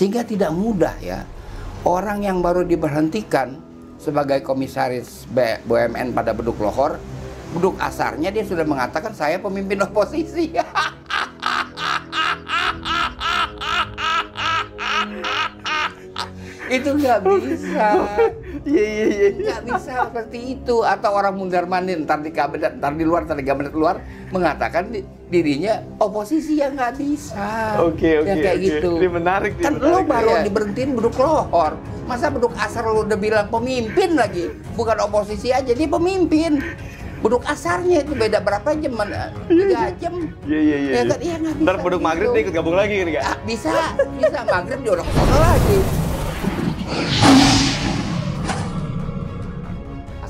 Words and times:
Sehingga 0.00 0.24
tidak 0.24 0.56
mudah 0.56 0.96
ya 1.04 1.28
orang 1.84 2.24
yang 2.24 2.40
baru 2.40 2.64
diberhentikan 2.64 3.60
sebagai 4.00 4.40
komisaris 4.40 5.28
BUMN 5.28 6.16
pada 6.16 6.32
beduk 6.32 6.56
lohor, 6.56 6.96
beduk 7.52 7.76
asarnya 7.76 8.32
dia 8.32 8.40
sudah 8.40 8.64
mengatakan 8.64 9.12
saya 9.12 9.36
pemimpin 9.36 9.84
oposisi. 9.84 10.56
itu 16.80 16.90
nggak 16.96 17.20
bisa. 17.20 18.00
Iya 18.60 18.84
iya 18.84 19.06
iya. 19.08 19.28
nggak 19.32 19.60
bisa 19.66 19.92
seperti 20.04 20.38
itu 20.54 20.76
atau 20.82 21.10
orang 21.10 21.32
mundar 21.32 21.64
mandir 21.64 21.96
ntar 21.98 22.20
di 22.20 22.28
kabinet 22.28 22.76
ntar 22.76 22.92
di 22.92 23.02
luar 23.02 23.24
ntar 23.24 23.34
di 23.34 23.42
kabinet 23.42 23.72
luar 23.72 24.04
mengatakan 24.28 24.88
di- 24.88 25.00
dirinya 25.26 25.80
oposisi 25.96 26.56
yang 26.56 26.74
nggak 26.74 26.92
bisa 26.94 27.80
Oke 27.80 28.18
oke. 28.18 28.26
yang 28.26 28.36
kayak 28.38 28.56
oke. 28.56 28.66
gitu 28.66 28.90
Ini 28.96 29.08
menarik 29.08 29.52
kan 29.56 29.72
lo 29.74 29.80
menarik. 29.98 30.06
baru 30.06 30.30
Iya. 30.30 30.42
diberhentiin 30.44 30.90
beduk 30.92 31.16
lohor 31.16 31.72
masa 32.04 32.28
beduk 32.28 32.52
asar 32.54 32.84
lo 32.84 33.00
udah 33.00 33.16
bilang 33.16 33.48
pemimpin 33.48 34.12
lagi 34.12 34.48
bukan 34.74 34.98
oposisi 35.00 35.48
aja 35.50 35.70
dia 35.70 35.88
pemimpin 35.88 36.60
beduk 37.18 37.40
asarnya 37.44 38.02
itu 38.02 38.12
beda 38.12 38.40
berapa 38.40 38.74
jam 38.74 38.92
Men- 38.92 39.16
tiga 39.46 39.88
jam 39.96 40.14
Iya 40.42 40.58
iya 40.58 40.76
iya. 40.76 40.90
Ya 40.90 41.00
iya. 41.00 41.02
kan, 41.06 41.20
iya, 41.22 41.36
Ntar 41.38 41.74
bisa 41.74 41.84
beduk 41.86 42.00
maghrib 42.00 42.26
gitu. 42.26 42.34
dia 42.34 42.42
ikut 42.42 42.54
gabung 42.54 42.74
lagi 42.74 42.94
kan? 43.10 43.22
Ah, 43.24 43.36
bisa 43.40 43.72
bisa 44.14 44.38
maghrib 44.44 44.78
dia 44.82 44.92
udah 44.94 45.06
lagi 45.30 45.78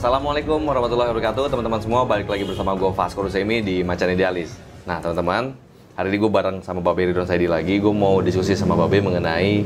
Assalamualaikum 0.00 0.64
warahmatullahi 0.64 1.12
wabarakatuh. 1.12 1.52
Teman-teman 1.52 1.76
semua 1.84 2.08
balik 2.08 2.24
lagi 2.24 2.48
bersama 2.48 2.72
gue 2.72 2.88
Vasco 2.88 3.20
Rusemi 3.20 3.60
di 3.60 3.84
Macan 3.84 4.08
Idealis. 4.08 4.56
Nah 4.88 4.96
teman-teman 4.96 5.52
hari 5.92 6.08
ini 6.08 6.16
gue 6.16 6.32
bareng 6.32 6.64
sama 6.64 6.80
Babe 6.80 7.12
Ridwan 7.12 7.28
Saidi 7.28 7.44
lagi. 7.44 7.76
Gue 7.76 7.92
mau 7.92 8.16
diskusi 8.24 8.56
sama 8.56 8.80
Babe 8.80 9.04
mengenai 9.04 9.60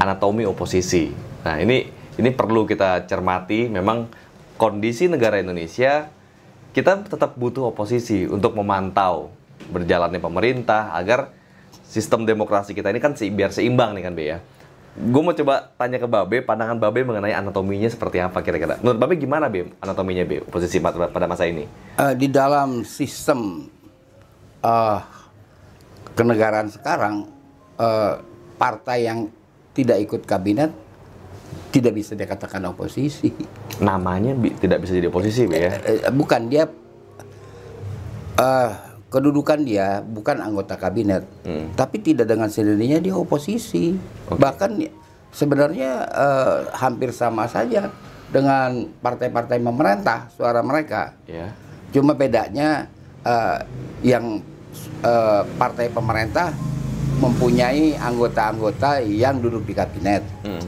anatomi 0.00 0.48
oposisi. 0.48 1.12
Nah 1.44 1.60
ini 1.60 1.84
ini 2.16 2.30
perlu 2.32 2.64
kita 2.64 3.04
cermati. 3.04 3.68
Memang 3.68 4.08
kondisi 4.56 5.04
negara 5.04 5.36
Indonesia 5.36 6.08
kita 6.72 7.04
tetap 7.04 7.36
butuh 7.36 7.68
oposisi 7.68 8.24
untuk 8.24 8.56
memantau 8.56 9.36
berjalannya 9.68 10.16
pemerintah 10.16 10.96
agar 10.96 11.28
sistem 11.84 12.24
demokrasi 12.24 12.72
kita 12.72 12.88
ini 12.88 13.04
kan 13.04 13.12
biar 13.12 13.52
seimbang 13.52 13.92
nih 13.92 14.02
kan 14.08 14.16
Be 14.16 14.24
ya 14.32 14.40
Gue 14.94 15.22
mau 15.26 15.34
coba 15.34 15.74
tanya 15.74 15.98
ke 15.98 16.06
Babe, 16.06 16.38
pandangan 16.46 16.78
Babe 16.78 17.02
mengenai 17.02 17.34
anatominya 17.34 17.90
seperti 17.90 18.22
apa 18.22 18.46
kira-kira. 18.46 18.78
Menurut 18.78 18.98
Babe 19.02 19.18
gimana 19.18 19.50
Be 19.50 19.66
anatominya 19.82 20.22
Be, 20.22 20.38
posisi 20.46 20.78
pada 20.78 21.26
masa 21.26 21.50
ini? 21.50 21.66
Eh, 21.98 22.14
di 22.14 22.30
dalam 22.30 22.86
sistem 22.86 23.66
eh, 24.62 24.98
kenegaraan 26.14 26.70
sekarang 26.70 27.26
eh, 27.74 28.14
partai 28.54 28.98
yang 29.10 29.26
tidak 29.74 29.98
ikut 29.98 30.22
kabinet 30.30 30.70
tidak 31.74 31.98
bisa 31.98 32.14
dikatakan 32.14 32.62
oposisi. 32.70 33.34
Namanya 33.82 34.38
Bi, 34.38 34.54
tidak 34.54 34.86
bisa 34.86 34.94
jadi 34.94 35.10
oposisi 35.10 35.50
ya. 35.50 35.74
Bukan 36.14 36.46
dia 36.46 36.70
eh, 38.38 38.70
kedudukan 39.14 39.62
dia 39.62 40.02
bukan 40.02 40.42
anggota 40.42 40.74
kabinet, 40.74 41.22
Hmm. 41.46 41.70
tapi 41.78 42.02
tidak 42.02 42.26
dengan 42.26 42.50
sendirinya 42.50 42.98
dia 42.98 43.14
oposisi. 43.14 43.94
Bahkan 44.26 44.82
sebenarnya 45.30 45.90
eh, 46.10 46.56
hampir 46.74 47.14
sama 47.14 47.46
saja 47.46 47.94
dengan 48.34 48.90
partai-partai 48.98 49.62
pemerintah 49.62 50.26
suara 50.34 50.58
mereka. 50.66 51.14
Ya. 51.30 51.54
Cuma 51.94 52.18
bedanya 52.18 52.90
eh, 53.22 53.58
yang 54.02 54.42
eh, 55.06 55.42
partai 55.54 55.94
pemerintah 55.94 56.50
mempunyai 57.22 57.94
anggota-anggota 57.94 58.98
yang 59.06 59.38
duduk 59.38 59.62
di 59.62 59.74
kabinet. 59.78 60.26
Hmm. 60.42 60.66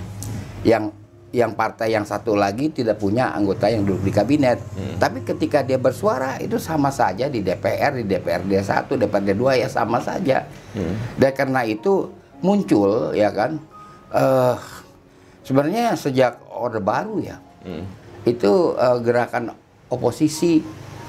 Yang 0.63 0.95
yang 1.37 1.53
partai 1.53 1.93
yang 1.93 2.09
satu 2.09 2.33
lagi 2.33 2.73
tidak 2.73 2.97
punya 2.97 3.29
anggota 3.37 3.69
yang 3.69 3.85
duduk 3.85 4.09
di 4.09 4.13
kabinet. 4.17 4.57
Tapi 4.97 5.21
ketika 5.21 5.61
dia 5.61 5.77
bersuara 5.77 6.41
itu 6.41 6.57
sama 6.57 6.89
saja 6.89 7.29
di 7.29 7.45
DPR, 7.45 8.01
di 8.01 8.09
DPRD 8.09 8.57
1, 8.65 8.97
DPRD 8.97 9.37
2 9.37 9.61
ya 9.61 9.69
sama 9.69 10.01
saja. 10.01 10.49
Dan 11.21 11.33
karena 11.37 11.61
itu 11.69 12.09
muncul 12.41 13.13
ya 13.13 13.29
kan 13.33 13.61
eh 14.13 14.57
sebenarnya 15.45 15.93
sejak 15.97 16.41
Orde 16.53 16.81
Baru 16.81 17.21
ya 17.21 17.37
Hmm. 17.67 17.83
itu 18.23 18.79
eh, 18.79 18.99
gerakan 19.03 19.51
oposisi 19.91 20.63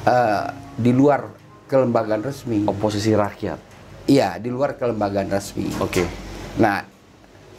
eh, 0.04 0.46
di 0.74 0.90
luar 0.90 1.30
kelembagaan 1.70 2.26
resmi. 2.26 2.66
Oposisi 2.66 3.14
rakyat. 3.14 3.60
Iya, 4.10 4.42
di 4.42 4.50
luar 4.50 4.74
kelembagaan 4.74 5.30
resmi. 5.30 5.70
Oke. 5.78 6.08
Nah, 6.58 6.82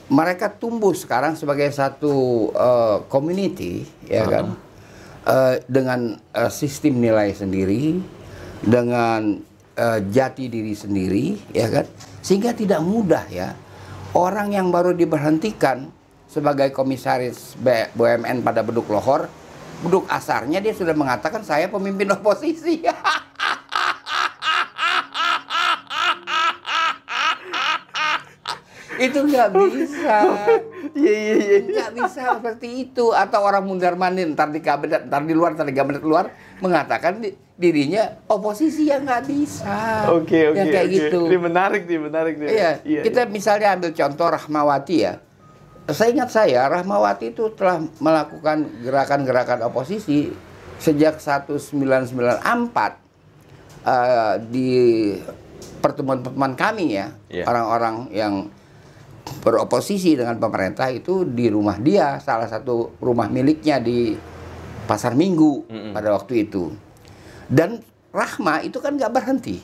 mereka 0.09 0.49
tumbuh 0.49 0.93
sekarang 0.97 1.37
sebagai 1.37 1.69
satu 1.73 2.49
eh, 2.53 2.97
community, 3.09 3.85
ya 4.09 4.25
kan, 4.25 4.57
Eh, 5.29 5.61
dengan 5.69 6.17
eh, 6.17 6.49
sistem 6.49 7.05
nilai 7.05 7.37
sendiri, 7.37 8.01
dengan 8.65 9.37
eh, 9.77 10.01
jati 10.09 10.49
diri 10.49 10.73
sendiri, 10.73 11.37
ya 11.53 11.69
kan, 11.69 11.85
sehingga 12.25 12.57
tidak 12.57 12.81
mudah 12.81 13.29
ya. 13.29 13.53
Orang 14.17 14.57
yang 14.57 14.73
baru 14.73 14.97
diberhentikan 14.97 15.93
sebagai 16.33 16.73
komisaris 16.73 17.61
BUMN 17.93 18.41
pada 18.41 18.65
beduk 18.65 18.89
lohor, 18.89 19.29
beduk 19.85 20.09
asarnya 20.09 20.65
dia 20.65 20.73
sudah 20.73 20.97
mengatakan 20.97 21.45
saya 21.45 21.69
pemimpin 21.69 22.09
oposisi. 22.09 22.81
itu 29.01 29.19
nggak 29.21 29.49
bisa 29.55 30.17
Iya 30.91 31.13
iya 31.15 31.35
iya. 31.37 31.59
nggak 31.63 31.91
bisa 31.97 32.23
seperti 32.35 32.69
itu 32.83 33.11
atau 33.11 33.41
orang 33.41 33.63
mundar 33.63 33.95
mandir 33.95 34.27
ntar 34.29 34.49
di 34.49 34.59
kabinet 34.59 35.07
ntar 35.07 35.23
di 35.23 35.33
luar 35.33 35.53
ntar 35.53 35.65
di 35.65 35.73
kabinet 35.73 36.03
luar 36.03 36.29
mengatakan 36.59 37.19
di- 37.19 37.35
dirinya 37.55 38.03
oposisi 38.27 38.87
yang 38.87 39.03
nggak 39.03 39.25
bisa 39.25 40.07
Oke 40.09 40.49
oke. 40.49 40.57
yang 40.57 40.67
kayak 40.69 40.87
oke. 40.87 40.95
gitu 40.97 41.21
Ini 41.25 41.39
menarik 41.39 41.83
nih, 41.85 41.99
menarik 42.01 42.35
nih. 42.37 42.49
iya 42.49 42.71
iya. 42.83 43.03
kita 43.03 43.27
misalnya 43.27 43.75
ambil 43.75 43.91
contoh 43.93 44.27
Rahmawati 44.29 44.97
ya 44.97 45.15
saya 45.89 46.09
ingat 46.11 46.31
saya 46.31 46.67
Rahmawati 46.67 47.33
itu 47.33 47.51
telah 47.53 47.81
melakukan 47.99 48.59
gerakan-gerakan 48.81 49.65
oposisi 49.65 50.31
sejak 50.77 51.19
1994 51.19 52.39
eh, 53.85 54.35
di 54.45 54.71
pertemuan-pertemuan 55.79 56.55
kami 56.55 56.87
ya 56.93 57.07
Iya. 57.29 57.45
orang-orang 57.45 57.97
yang 58.11 58.35
beroposisi 59.39 60.13
dengan 60.13 60.37
pemerintah 60.37 60.89
itu 60.89 61.23
di 61.23 61.47
rumah 61.47 61.77
dia 61.77 62.19
salah 62.19 62.47
satu 62.47 62.97
rumah 62.99 63.27
miliknya 63.27 63.79
di 63.79 64.17
pasar 64.85 65.13
Minggu 65.13 65.67
Mm-mm. 65.67 65.93
pada 65.93 66.13
waktu 66.13 66.45
itu 66.45 66.73
dan 67.47 67.81
Rahma 68.09 68.61
itu 68.61 68.77
kan 68.77 68.95
nggak 68.95 69.11
berhenti 69.11 69.61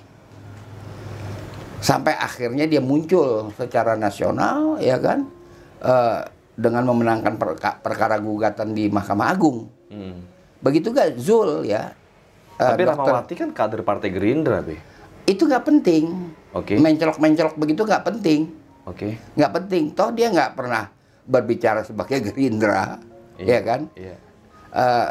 sampai 1.79 2.15
akhirnya 2.15 2.65
dia 2.65 2.81
muncul 2.81 3.53
secara 3.53 3.93
nasional 3.95 4.77
ya 4.79 4.97
kan 4.97 5.29
eh, 5.79 6.21
dengan 6.55 6.87
memenangkan 6.87 7.35
perka- 7.35 7.79
perkara 7.79 8.17
gugatan 8.17 8.73
di 8.73 8.89
Mahkamah 8.89 9.29
Agung 9.29 9.69
Hmm. 9.85 10.27
begitu 10.59 10.91
gak 10.91 11.15
Zul 11.17 11.63
ya 11.63 11.95
eh, 12.53 12.67
Tapi 12.67 12.83
dokter- 12.83 12.99
Rahmawati 12.99 13.35
kan 13.37 13.49
kader 13.49 13.81
Partai 13.81 14.11
Gerindra 14.11 14.59
Be. 14.59 14.75
itu 15.25 15.45
nggak 15.45 15.63
penting 15.63 16.35
Oke. 16.51 16.75
mencolok-mencolok 16.77 17.55
begitu 17.55 17.85
nggak 17.85 18.03
penting 18.03 18.51
Oke. 18.85 19.17
nggak 19.33 19.53
penting 19.55 19.85
toh 19.91 20.11
dia 20.11 20.29
nggak 20.29 20.53
pernah 20.55 20.93
berbicara 21.25 21.81
sebagai 21.81 22.21
Gerindra 22.23 23.01
Iya. 23.35 23.47
ya 23.49 23.61
kan 23.61 23.81
Iya. 23.93 24.17
Eh, 24.71 25.11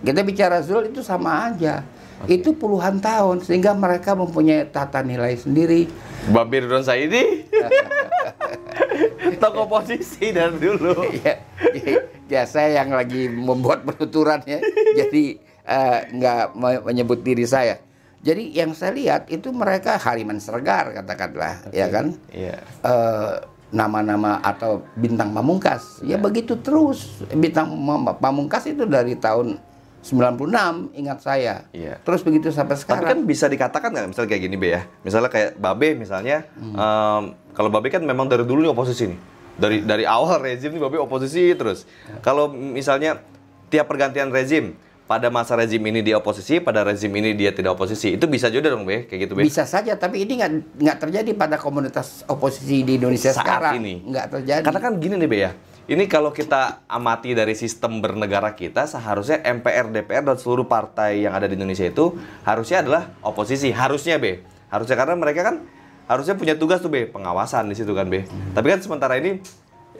kita 0.00 0.20
bicara 0.22 0.60
Zul 0.60 0.86
itu 0.86 1.00
sama 1.00 1.48
aja 1.48 1.82
itu 2.26 2.50
puluhan 2.50 2.98
tahun 2.98 3.40
sehingga 3.40 3.72
mereka 3.72 4.12
mempunyai 4.12 4.66
tata 4.66 5.00
nilai 5.00 5.34
sendiri 5.34 5.86
Babe 6.28 6.60
Ridwan 6.60 6.82
Saidi. 6.82 7.46
Tokoh 9.38 9.64
oposisi 9.64 10.30
dari 10.30 10.56
dulu. 10.56 11.06
ya, 11.16 11.38
ya, 11.72 11.94
ya, 12.28 12.42
saya 12.44 12.82
yang 12.82 12.90
lagi 12.90 13.26
membuat 13.26 13.84
penuturan 13.84 14.42
ya 14.44 14.58
jadi 14.98 15.24
eh, 15.64 15.98
nggak 16.10 16.42
me- 16.54 16.82
menyebut 16.84 17.20
diri 17.20 17.44
saya 17.44 17.78
jadi 18.18 18.42
yang 18.56 18.70
saya 18.72 18.92
lihat 18.92 19.28
itu 19.28 19.50
mereka 19.50 19.94
Hariman 19.96 20.38
Sergar 20.38 20.90
katakanlah 20.92 21.70
ya 21.70 21.86
kan 21.86 22.14
Iya. 22.28 22.58
eh, 22.82 23.34
nama-nama 23.68 24.40
atau 24.40 24.80
bintang 24.94 25.30
pamungkas 25.30 26.00
ya 26.00 26.16
begitu 26.16 26.56
terus 26.56 27.04
bintang 27.30 27.68
Pam- 27.70 28.16
pamungkas 28.16 28.64
itu 28.66 28.82
dari 28.82 29.12
tahun 29.14 29.60
96 30.00 30.94
ingat 30.94 31.18
saya 31.18 31.54
Iya. 31.70 32.00
terus 32.00 32.22
begitu 32.22 32.48
sampai 32.48 32.74
Tapi 32.74 32.82
sekarang 32.82 33.04
kan 33.04 33.18
bisa 33.22 33.44
dikatakan 33.44 33.90
nggak 33.90 34.06
misalnya 34.08 34.28
kayak 34.28 34.42
gini 34.42 34.56
Be 34.56 34.68
ya. 34.70 34.82
Misalnya 35.02 35.28
kayak 35.28 35.50
Babe 35.56 35.88
misalnya, 35.94 36.46
Hmm. 36.54 36.72
em, 36.72 37.22
kalau 37.50 37.68
Babe 37.68 37.88
kan 37.88 38.00
memang 38.00 38.24
dari 38.24 38.42
dulu 38.42 38.62
nih 38.62 38.72
oposisi 38.72 39.04
nih. 39.06 39.18
Dari 39.58 39.76
dari 39.82 40.04
awal 40.06 40.38
rezim 40.46 40.70
nih 40.70 40.80
Babe 40.80 40.96
oposisi 40.96 41.50
terus. 41.52 41.84
Kalau 42.20 42.46
misalnya 42.48 43.20
tiap 43.68 43.84
pergantian 43.84 44.30
rezim, 44.30 44.78
pada 45.08 45.32
masa 45.32 45.56
rezim 45.56 45.80
ini 45.80 46.04
dia 46.04 46.20
oposisi, 46.20 46.60
pada 46.60 46.84
rezim 46.84 47.08
ini 47.08 47.32
dia 47.32 47.48
tidak 47.48 47.80
oposisi. 47.80 48.20
Itu 48.20 48.28
bisa 48.28 48.52
juga 48.52 48.68
dong, 48.68 48.84
Be, 48.84 49.08
kayak 49.08 49.20
gitu, 49.24 49.32
Be. 49.32 49.48
Bisa 49.48 49.64
saja, 49.64 49.96
tapi 49.96 50.28
ini 50.28 50.36
nggak 50.36 50.78
nggak 50.84 50.96
terjadi 51.00 51.30
pada 51.32 51.56
komunitas 51.56 52.28
oposisi 52.28 52.84
di 52.84 53.00
Indonesia 53.00 53.32
Saat 53.32 53.40
sekarang. 53.40 53.80
ini. 53.80 54.04
Nggak 54.04 54.26
terjadi. 54.36 54.64
Karena 54.68 54.80
kan 54.84 54.92
gini 55.00 55.16
nih, 55.16 55.28
Be 55.32 55.38
ya. 55.40 55.52
Ini 55.88 56.04
kalau 56.04 56.36
kita 56.36 56.84
amati 56.84 57.32
dari 57.32 57.56
sistem 57.56 58.04
bernegara 58.04 58.52
kita, 58.52 58.84
seharusnya 58.84 59.40
MPR, 59.40 59.88
DPR, 59.88 60.20
dan 60.20 60.36
seluruh 60.36 60.68
partai 60.68 61.24
yang 61.24 61.32
ada 61.32 61.48
di 61.48 61.56
Indonesia 61.56 61.88
itu 61.88 62.20
harusnya 62.44 62.84
adalah 62.84 63.08
oposisi. 63.24 63.72
Harusnya, 63.72 64.20
Be. 64.20 64.44
Harusnya 64.68 65.00
karena 65.00 65.16
mereka 65.16 65.48
kan 65.48 65.64
harusnya 66.04 66.36
punya 66.36 66.52
tugas 66.60 66.84
tuh, 66.84 66.92
Be. 66.92 67.08
Pengawasan 67.08 67.72
di 67.72 67.80
situ 67.80 67.96
kan, 67.96 68.12
Be. 68.12 68.28
Tapi 68.52 68.76
kan 68.76 68.84
sementara 68.84 69.16
ini 69.16 69.40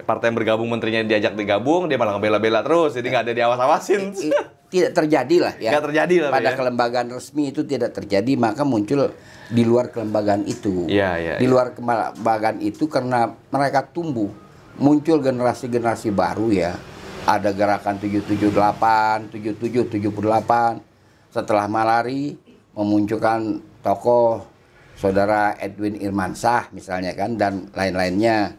partai 0.04 0.28
yang 0.28 0.36
bergabung 0.36 0.68
menterinya 0.68 1.00
diajak 1.00 1.32
digabung, 1.32 1.88
dia 1.88 1.96
malah 1.96 2.20
ngebela-bela 2.20 2.60
terus. 2.60 2.92
Jadi 2.92 3.08
nggak 3.08 3.24
ada 3.24 3.32
diawas-awasin. 3.32 4.12
Tidak 4.68 4.92
terjadi 4.92 5.36
lah 5.40 5.54
ya. 5.56 5.70
Nggak 5.72 5.84
terjadi 5.88 6.14
lah, 6.28 6.30
Pada 6.30 6.50
ya. 6.52 6.56
kelembagaan 6.60 7.08
resmi 7.08 7.48
itu 7.48 7.64
tidak 7.64 7.96
terjadi, 7.96 8.32
maka 8.36 8.68
muncul 8.68 9.16
di 9.48 9.62
luar 9.64 9.88
kelembagaan 9.88 10.44
itu. 10.44 10.84
Iya, 10.92 11.10
iya, 11.16 11.34
Di 11.40 11.48
iya. 11.48 11.50
luar 11.50 11.72
kelembagaan 11.72 12.60
itu 12.60 12.84
karena 12.84 13.32
mereka 13.48 13.88
tumbuh, 13.88 14.28
muncul 14.76 15.24
generasi-generasi 15.24 16.12
baru 16.12 16.52
ya. 16.52 16.76
Ada 17.24 17.56
gerakan 17.56 17.96
778, 17.96 19.32
77, 19.32 19.88
78. 19.88 20.84
Setelah 21.32 21.64
Malari 21.68 22.36
memunculkan 22.76 23.60
tokoh 23.80 24.44
saudara 24.96 25.56
Edwin 25.60 25.96
Irmansah 25.96 26.68
misalnya 26.76 27.16
kan 27.16 27.40
dan 27.40 27.72
lain-lainnya. 27.72 28.52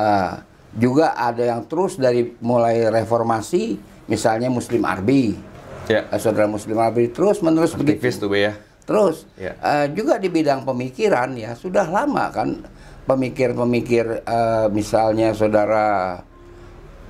Eh, 0.00 0.32
juga 0.72 1.12
ada 1.12 1.44
yang 1.44 1.68
terus 1.68 2.00
dari 2.00 2.32
mulai 2.40 2.88
reformasi 2.88 3.91
misalnya 4.06 4.48
Muslim 4.48 4.82
Arbi 4.82 5.36
Ya. 5.84 6.06
Eh, 6.08 6.16
saudara 6.16 6.46
Muslim 6.46 6.78
Arbi 6.78 7.10
terus 7.10 7.42
menerus 7.42 7.74
Aktivis 7.74 8.14
begitu 8.14 8.22
tuh, 8.22 8.30
Be 8.30 8.38
ya. 8.40 8.52
terus 8.82 9.26
Ya. 9.34 9.58
eh, 9.58 9.86
juga 9.90 10.14
di 10.14 10.26
bidang 10.26 10.62
pemikiran 10.62 11.34
ya 11.34 11.52
sudah 11.52 11.84
lama 11.84 12.30
kan 12.30 12.62
pemikir-pemikir 13.04 14.22
eh, 14.22 14.66
misalnya 14.70 15.34
saudara 15.34 16.18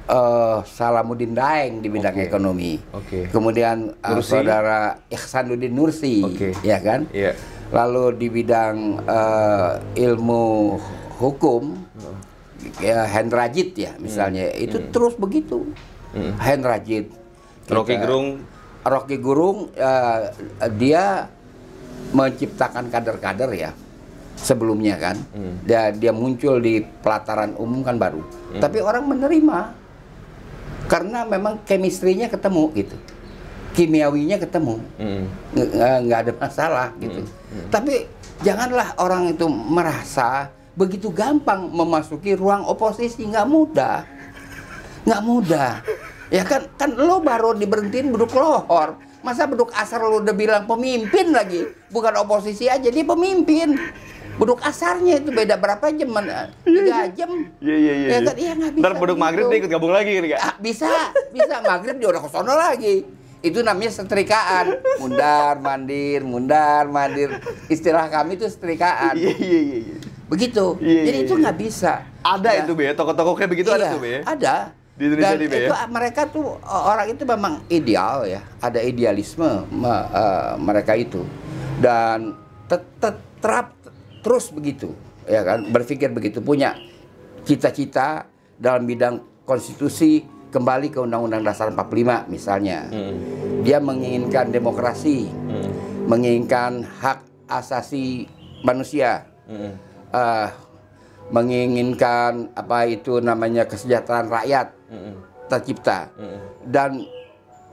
eh, 0.02 0.58
Salamuddin 0.64 1.32
Daeng 1.32 1.78
di 1.78 1.88
bidang 1.88 2.16
Oke. 2.16 2.24
ekonomi 2.24 2.72
Oke. 2.92 3.20
kemudian 3.28 3.92
Nursi. 3.94 4.28
saudara 4.32 4.96
Ihsanuddin 5.06 5.72
Nursi 5.72 6.24
Oke. 6.24 6.56
ya 6.60 6.80
kan 6.80 7.04
Iya. 7.12 7.36
lalu 7.70 8.16
di 8.16 8.28
bidang 8.28 8.76
eh, 9.04 9.70
ilmu 10.00 10.76
hukum 11.20 11.76
ya 12.80 13.04
Hendrajit 13.04 13.76
ya 13.76 13.92
misalnya 13.98 14.48
itu 14.54 14.80
terus 14.88 15.12
begitu 15.14 15.66
Hendrajit 16.14 17.08
Rocky 17.66 17.96
Kita- 17.96 18.02
Gerung. 18.04 18.28
Rocky 18.82 19.16
Gerung 19.16 19.58
eh, 19.72 20.20
dia 20.74 21.30
menciptakan 22.10 22.90
kader-kader 22.90 23.50
ya 23.52 23.70
sebelumnya 24.34 24.98
kan. 24.98 25.16
Dia 25.62 25.94
dia 25.94 26.10
muncul 26.10 26.58
di 26.58 26.82
pelataran 26.82 27.54
umum 27.56 27.80
kan 27.80 27.96
baru. 27.96 28.20
Tapi 28.58 28.82
orang 28.82 29.06
menerima. 29.06 29.58
Karena 30.90 31.24
memang 31.24 31.62
chemistry-nya 31.62 32.26
ketemu 32.26 32.68
gitu. 32.74 32.96
Kimiawinya 33.72 34.36
ketemu. 34.36 34.76
Mm. 35.00 35.24
Nge- 35.56 36.00
nggak 36.04 36.18
ada 36.28 36.32
masalah 36.36 36.88
gitu. 36.98 37.22
Tapi 37.70 38.04
janganlah 38.42 38.92
orang 38.98 39.32
itu 39.32 39.46
merasa 39.48 40.50
begitu 40.74 41.08
gampang 41.08 41.70
memasuki 41.70 42.36
ruang 42.36 42.66
oposisi. 42.66 43.24
Nggak 43.24 43.46
mudah, 43.48 44.04
nggak 45.04 45.22
mudah. 45.22 45.72
Ya 46.32 46.42
kan 46.42 46.64
kan 46.74 46.96
lo 46.96 47.20
baru 47.20 47.52
diberhentiin 47.52 48.08
duduk 48.08 48.32
lohor, 48.32 48.96
masa 49.20 49.44
beduk 49.44 49.68
asar 49.76 50.00
lo 50.00 50.18
udah 50.18 50.32
bilang 50.32 50.64
pemimpin 50.64 51.28
lagi, 51.28 51.68
bukan 51.92 52.16
oposisi 52.18 52.66
aja 52.66 52.88
dia 52.88 53.04
pemimpin. 53.04 53.76
Beduk 54.32 54.64
asarnya 54.64 55.20
itu 55.20 55.28
beda 55.28 55.60
berapa 55.60 55.92
jam? 55.92 56.08
Tiga 56.64 57.04
jam. 57.12 57.30
Iya, 57.60 57.76
iya, 57.76 57.92
iya. 57.92 58.08
Ya 58.08 58.18
kan, 58.24 58.36
iya 58.40 58.52
nggak 58.56 58.72
bisa. 58.72 58.80
Ntar 58.80 58.92
beduk 58.96 59.18
maghrib 59.20 59.44
begitu. 59.44 59.52
dia 59.52 59.60
ikut 59.60 59.70
gabung 59.70 59.92
lagi 59.92 60.10
gitu, 60.16 60.26
Ah, 60.40 60.54
bisa, 60.56 60.88
bisa 61.30 61.54
maghrib 61.60 62.00
dia 62.00 62.08
udah 62.08 62.22
ke 62.24 62.28
sono 62.32 62.54
lagi. 62.56 63.04
Itu 63.44 63.60
namanya 63.60 63.92
setrikaan. 63.92 64.66
Mundar, 65.04 65.60
mandir, 65.60 66.24
mundar, 66.24 66.88
mandir. 66.88 67.42
Istilah 67.68 68.08
kami 68.08 68.40
itu 68.40 68.48
setrikaan. 68.48 69.20
Iya, 69.20 69.36
iya, 69.36 69.60
iya. 69.60 69.78
iya. 69.84 69.96
Begitu. 70.32 70.80
Iya, 70.80 71.00
Jadi 71.12 71.18
iya, 71.20 71.26
itu 71.28 71.34
iya. 71.36 71.42
nggak 71.44 71.56
bisa. 71.60 71.92
Ada 72.24 72.50
Ya. 72.56 72.60
itu, 72.64 72.72
Be. 72.72 72.88
Toko-toko 72.96 73.36
kayak 73.36 73.50
begitu 73.52 73.68
ada 73.68 73.84
Iya, 73.84 73.92
tuh, 73.92 74.00
Be. 74.00 74.08
ya? 74.08 74.20
Ada. 74.24 74.54
Di 74.92 75.08
Indonesia 75.08 75.32
Dan 75.32 75.40
itu 75.42 75.56
ya? 75.56 75.88
mereka 75.88 76.28
tuh 76.28 76.60
orang 76.62 77.08
itu 77.08 77.24
memang 77.24 77.64
ideal 77.66 78.28
ya, 78.28 78.44
ada 78.60 78.76
idealisme 78.78 79.64
me- 79.66 80.06
eh, 80.06 80.52
mereka 80.58 80.92
itu 80.92 81.24
dan 81.80 82.36
tet- 82.66 83.00
tet- 83.00 83.24
terap 83.40 83.72
terus 84.20 84.52
begitu, 84.52 84.92
ya 85.24 85.42
kan 85.42 85.64
berpikir 85.66 86.12
begitu 86.12 86.38
punya 86.38 86.76
cita-cita 87.42 88.28
dalam 88.54 88.84
bidang 88.84 89.18
konstitusi 89.42 90.22
kembali 90.52 90.92
ke 90.92 91.00
Undang-Undang 91.00 91.42
Dasar 91.42 91.72
45 91.72 92.28
misalnya, 92.28 92.86
Hmm. 92.86 93.64
dia 93.64 93.80
menginginkan 93.80 94.52
demokrasi, 94.52 95.26
menginginkan 96.04 96.84
hak 96.84 97.24
asasi 97.48 98.28
manusia, 98.60 99.24
Mm. 99.48 99.72
eh, 100.12 100.48
menginginkan 101.32 102.52
apa 102.52 102.84
itu 102.84 103.18
namanya 103.18 103.64
kesejahteraan 103.64 104.28
rakyat 104.28 104.66
Tercipta 105.44 106.08
Mm. 106.14 106.38
dan 106.64 106.90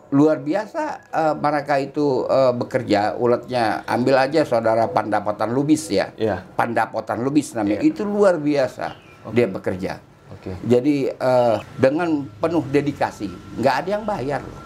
luar 0.09 0.37
biasa 0.37 0.83
eh, 1.05 1.35
mereka 1.35 1.77
itu 1.77 2.25
eh, 2.25 2.51
bekerja 2.51 3.13
ulatnya 3.15 3.85
ambil 3.85 4.17
aja 4.19 4.41
saudara 4.41 4.87
Pandapotan 4.87 5.49
Lubis 5.49 5.85
ya 5.87 6.09
Iya. 6.15 6.41
Pandapotan 6.51 7.21
Lubis 7.21 7.53
namanya 7.53 7.79
Iya. 7.79 7.87
itu 7.87 8.01
luar 8.03 8.35
biasa 8.35 8.97
dia 9.29 9.45
bekerja 9.45 10.01
Oke. 10.29 10.57
jadi 10.61 10.95
eh, 11.11 11.55
dengan 11.75 12.09
penuh 12.35 12.65
dedikasi 12.65 13.29
nggak 13.55 13.75
ada 13.79 13.89
yang 13.91 14.03
bayar 14.03 14.41
loh 14.41 14.61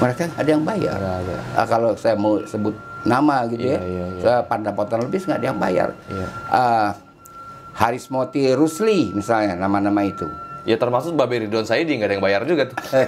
mereka 0.00 0.32
ada 0.32 0.48
yang 0.48 0.64
bayar 0.64 0.96
ada. 0.96 1.36
Ah, 1.54 1.66
kalau 1.66 1.92
saya 1.94 2.16
mau 2.16 2.40
sebut 2.42 2.72
nama 3.02 3.44
gitu 3.46 3.62
Iya, 3.62 3.78
ya 3.78 3.84
iya. 3.86 4.04
Saya 4.18 4.38
Pandapotan 4.42 5.00
Lubis 5.00 5.22
nggak 5.22 5.38
ada 5.38 5.48
yang 5.48 5.60
bayar 5.60 5.88
Iya. 6.08 6.26
Ah, 6.46 6.88
Haris 7.72 8.08
Moti 8.08 8.50
Rusli 8.50 9.14
misalnya 9.14 9.54
nama-nama 9.54 10.02
itu 10.02 10.26
Ya 10.68 10.76
termasuk 10.76 11.16
Babe 11.16 11.44
Ridwan 11.46 11.64
Saidi 11.64 11.96
nggak 11.96 12.08
ada 12.08 12.14
yang 12.16 12.24
bayar 12.24 12.42
juga 12.44 12.68
tuh. 12.68 12.78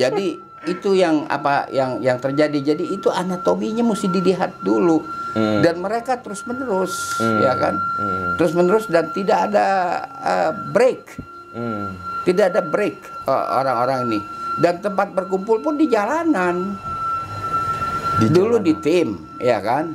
Jadi 0.00 0.38
itu 0.66 0.90
yang 0.94 1.26
apa 1.26 1.66
yang 1.70 2.02
yang 2.02 2.18
terjadi. 2.18 2.74
Jadi 2.74 2.94
itu 2.94 3.08
anatominya 3.08 3.82
mesti 3.82 4.06
dilihat 4.10 4.62
dulu. 4.62 5.02
Hmm. 5.36 5.60
Dan 5.60 5.84
mereka 5.84 6.18
terus 6.18 6.42
menerus, 6.48 7.20
Hmm. 7.20 7.38
ya 7.44 7.52
kan? 7.54 7.74
Hmm. 8.00 8.34
Terus 8.40 8.52
menerus 8.56 8.88
dan 8.88 9.12
tidak 9.12 9.52
ada 9.52 9.66
uh, 10.24 10.52
break, 10.72 11.04
Hmm. 11.52 11.94
tidak 12.24 12.56
ada 12.56 12.64
break 12.64 12.96
uh, 13.28 13.60
orang-orang 13.60 14.08
ini. 14.08 14.20
Dan 14.58 14.82
tempat 14.82 15.14
berkumpul 15.14 15.62
pun 15.62 15.78
di 15.78 15.86
jalanan. 15.86 16.74
Di 18.18 18.26
dulu 18.26 18.58
jalanan. 18.58 18.66
di 18.66 18.74
tim, 18.82 19.08
ya 19.38 19.62
kan? 19.62 19.94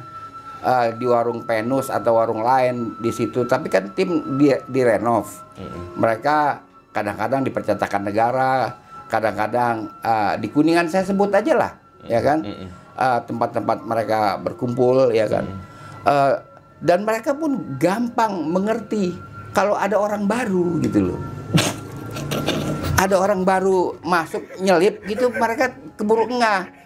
Uh, 0.63 0.96
di 0.96 1.03
warung 1.03 1.43
Penus 1.43 1.91
atau 1.91 2.15
warung 2.15 2.39
lain 2.39 2.96
di 2.96 3.12
situ. 3.12 3.43
Tapi 3.43 3.67
kan 3.67 3.91
tim 3.91 4.39
di 4.39 4.48
direnov. 4.72 5.27
Mereka 6.00 6.63
kadang-kadang 6.96 7.43
di 7.43 7.51
percetakan 7.51 8.08
negara, 8.08 8.72
kadang-kadang 9.12 9.91
uh, 10.00 10.39
di 10.39 10.48
Kuningan 10.48 10.88
saya 10.88 11.03
sebut 11.03 11.36
aja 11.36 11.51
lah, 11.60 11.72
ya 12.08 12.24
kan? 12.24 12.48
Mm-mm. 12.48 12.72
Uh, 12.96 13.20
tempat-tempat 13.27 13.84
mereka 13.84 14.39
berkumpul, 14.39 15.12
ya 15.12 15.27
kan? 15.27 15.43
Uh, 16.08 16.39
dan 16.79 17.03
mereka 17.03 17.36
pun 17.36 17.75
gampang 17.75 18.48
mengerti 18.48 19.20
kalau 19.51 19.75
ada 19.75 20.00
orang 20.00 20.32
baru 20.32 20.79
gitu 20.79 21.12
loh. 21.12 21.20
ada 23.03 23.20
orang 23.20 23.43
baru 23.43 24.00
masuk 24.00 24.43
nyelip 24.63 25.03
gitu 25.03 25.27
mereka 25.36 25.75
keburu 26.00 26.29
ngah 26.39 26.83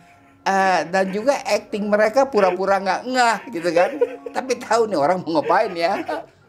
Eh, 0.48 0.82
dan 0.88 1.12
juga 1.12 1.36
acting 1.44 1.92
mereka 1.92 2.24
pura-pura 2.24 2.80
nggak 2.80 3.02
ngah 3.04 3.38
gitu 3.52 3.70
kan. 3.76 3.90
Tapi 4.32 4.56
tahu 4.56 4.88
nih 4.88 4.96
orang 4.96 5.20
mau 5.20 5.44
ngapain 5.44 5.76
ya. 5.76 6.00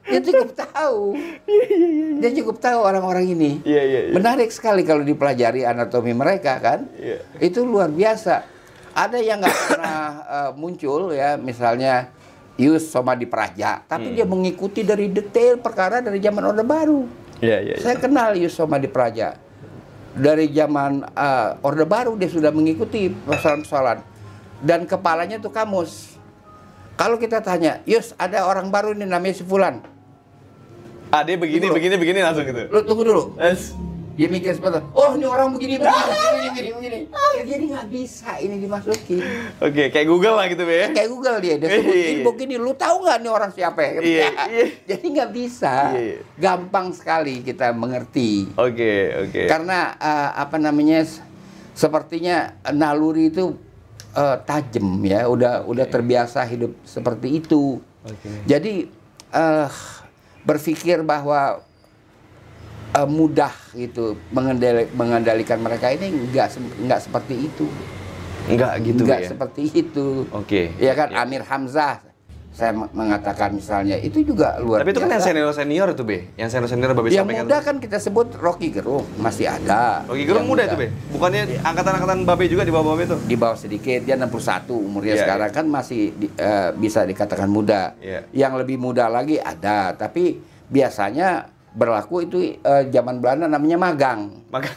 Dia 0.07 0.21
cukup 0.23 0.55
tahu. 0.55 1.19
Dia 2.23 2.31
cukup 2.39 2.63
tahu 2.63 2.79
orang-orang 2.79 3.27
ini. 3.35 3.59
Iya, 3.67 3.83
iya, 3.83 4.01
iya. 4.09 4.13
menarik 4.15 4.55
sekali 4.55 4.87
kalau 4.87 5.03
dipelajari 5.03 5.67
anatomi 5.67 6.15
mereka 6.15 6.63
kan. 6.63 6.87
Itu 7.43 7.67
luar 7.67 7.91
biasa. 7.91 8.47
Ada 8.95 9.19
yang 9.19 9.43
nggak 9.43 9.59
pernah 9.67 10.03
eh, 10.31 10.51
muncul 10.55 11.11
ya 11.11 11.35
misalnya 11.35 12.15
Yus 12.59 12.91
Somadi 12.91 13.23
Praja 13.23 13.87
tapi 13.87 14.19
dia 14.19 14.27
mengikuti 14.27 14.83
dari 14.83 15.07
detail 15.07 15.63
perkara 15.63 16.03
dari 16.03 16.19
zaman 16.19 16.43
Orde 16.43 16.67
Baru. 16.67 17.07
Iya, 17.39 17.63
iya. 17.63 17.75
iya. 17.79 17.83
saya 17.83 18.03
kenal 18.03 18.35
Yus 18.35 18.59
Somadi 18.59 18.91
Praja 18.91 19.39
dari 20.19 20.51
zaman 20.51 21.07
eh, 21.07 21.67
Orde 21.67 21.87
Baru 21.87 22.19
dia 22.19 22.29
sudah 22.29 22.51
mengikuti 22.51 23.09
persoalan-persoalan 23.09 23.99
dan 24.61 24.85
kepalanya 24.85 25.39
tuh 25.39 25.55
kamus. 25.55 26.19
Kalau 26.99 27.15
kita 27.15 27.39
tanya, 27.39 27.79
Yus 27.87 28.11
ada 28.19 28.43
orang 28.43 28.75
baru 28.75 28.91
ini 28.91 29.07
namanya 29.07 29.39
si 29.39 29.47
Fulan. 29.47 29.79
Ah, 31.15 31.23
dia 31.23 31.39
begini, 31.39 31.71
begini, 31.71 31.95
begini 31.95 32.21
langsung 32.21 32.43
gitu. 32.43 32.69
Lu 32.69 32.83
tunggu 32.83 33.03
dulu. 33.07 33.23
Es. 33.39 33.73
Dia 34.19 34.27
mikir 34.27 34.51
seperti 34.51 34.83
oh 34.93 35.15
ini 35.15 35.23
orang 35.25 35.55
begini 35.55 35.79
begini 35.79 35.95
begini 35.95 36.49
begini, 36.51 36.71
begini. 36.75 36.99
Ya, 37.39 37.43
jadi 37.47 37.65
nggak 37.71 37.87
bisa 37.87 38.31
ini 38.43 38.59
dimasukin 38.59 39.23
Oke, 39.63 39.95
kayak 39.95 40.07
Google 40.11 40.35
lah 40.35 40.51
gitu, 40.51 40.67
Be. 40.67 40.91
kayak 40.91 41.07
Google 41.07 41.39
dia 41.39 41.55
dia 41.55 41.71
Iya, 41.71 41.79
sebut 41.79 41.95
iya, 41.95 42.09
ini 42.11 42.23
begini 42.27 42.55
lu 42.59 42.75
tahu 42.75 43.07
nggak 43.07 43.17
nih 43.23 43.31
orang 43.31 43.51
siapa 43.55 43.79
ya 43.79 43.91
Iya, 43.95 44.27
iya. 44.51 44.65
jadi 44.91 45.07
nggak 45.07 45.31
bisa 45.31 45.75
Iya, 45.95 46.17
gampang 46.35 46.91
sekali 46.91 47.47
kita 47.47 47.71
mengerti 47.71 48.51
Oke, 48.59 49.15
oke. 49.23 49.43
karena 49.47 49.95
eh, 49.95 50.31
apa 50.35 50.57
namanya 50.59 51.07
sepertinya 51.73 52.59
naluri 52.75 53.31
itu 53.31 53.55
eh, 54.19 54.37
tajam 54.43 54.99
ya 55.07 55.31
udah 55.31 55.63
udah 55.63 55.87
terbiasa 55.87 56.43
hidup 56.43 56.75
seperti 56.83 57.39
itu 57.39 57.79
Oke. 58.03 58.29
jadi 58.51 58.91
eh, 59.31 59.69
berpikir 60.43 61.07
bahwa 61.07 61.63
eh, 62.91 63.09
mudah 63.09 63.53
gitu 63.73 64.17
mengendali- 64.31 64.89
mengendalikan 64.91 65.59
mereka 65.59 65.89
ini 65.89 66.09
nggak 66.29 66.49
nggak 66.81 67.01
seperti 67.01 67.35
itu 67.45 67.67
Enggak 68.47 68.81
gitu, 68.81 69.05
nggak 69.05 69.21
ya. 69.21 69.29
seperti 69.29 69.63
itu 69.71 70.25
Oke. 70.31 70.73
ya 70.77 70.93
kan 70.93 71.09
Ya. 71.11 71.21
Amir 71.21 71.43
Hamzah 71.43 72.01
saya 72.49 72.73
mengatakan 72.73 73.55
misalnya 73.55 73.95
itu 73.95 74.25
juga 74.25 74.59
luar 74.59 74.83
Tapi 74.83 74.91
itu 74.91 74.99
kan 74.99 75.07
yang 75.07 75.21
biasa. 75.21 75.31
senior 75.31 75.53
senior 75.53 75.89
itu, 75.89 76.03
Be. 76.03 76.19
Yang 76.35 76.49
senior 76.51 76.67
senior 76.67 76.91
Babe 76.91 77.07
yang 77.07 77.23
sampaikan. 77.23 77.45
muda 77.45 77.57
kan 77.61 77.77
kita 77.77 77.97
sebut 77.99 78.35
Rocky 78.35 78.73
Gerung 78.73 79.07
masih 79.17 79.47
ada 79.47 80.03
Oke, 80.07 80.25
Gerung 80.25 80.43
Yang 80.43 80.51
muda 80.51 80.63
itu, 80.65 80.77
Be. 80.77 80.87
Bukannya 81.09 81.43
angkatan-angkatan 81.61 82.19
Babe 82.25 82.45
juga 82.49 82.65
di 82.65 82.73
bawah 82.73 82.87
Babe 82.91 83.05
itu? 83.05 83.17
di 83.23 83.37
bawah 83.37 83.55
sedikit 83.55 84.01
dia 84.01 84.17
61 84.17 84.75
umurnya 84.75 85.13
Iya, 85.13 85.23
sekarang 85.23 85.51
kan 85.53 85.67
masih 85.69 86.01
di- 86.11 86.33
eh, 86.35 86.71
bisa 86.75 87.05
dikatakan 87.05 87.47
muda. 87.47 87.95
Iya. 88.01 88.27
Yang 88.33 88.53
lebih 88.59 88.77
muda 88.81 89.07
lagi 89.07 89.37
ada, 89.37 89.93
tapi 89.93 90.41
biasanya 90.67 91.47
berlaku 91.71 92.23
itu 92.23 92.39
eh, 92.57 92.83
zaman 92.89 93.19
Belanda 93.19 93.47
namanya 93.47 93.77
magang. 93.77 94.21
Maka 94.49 94.71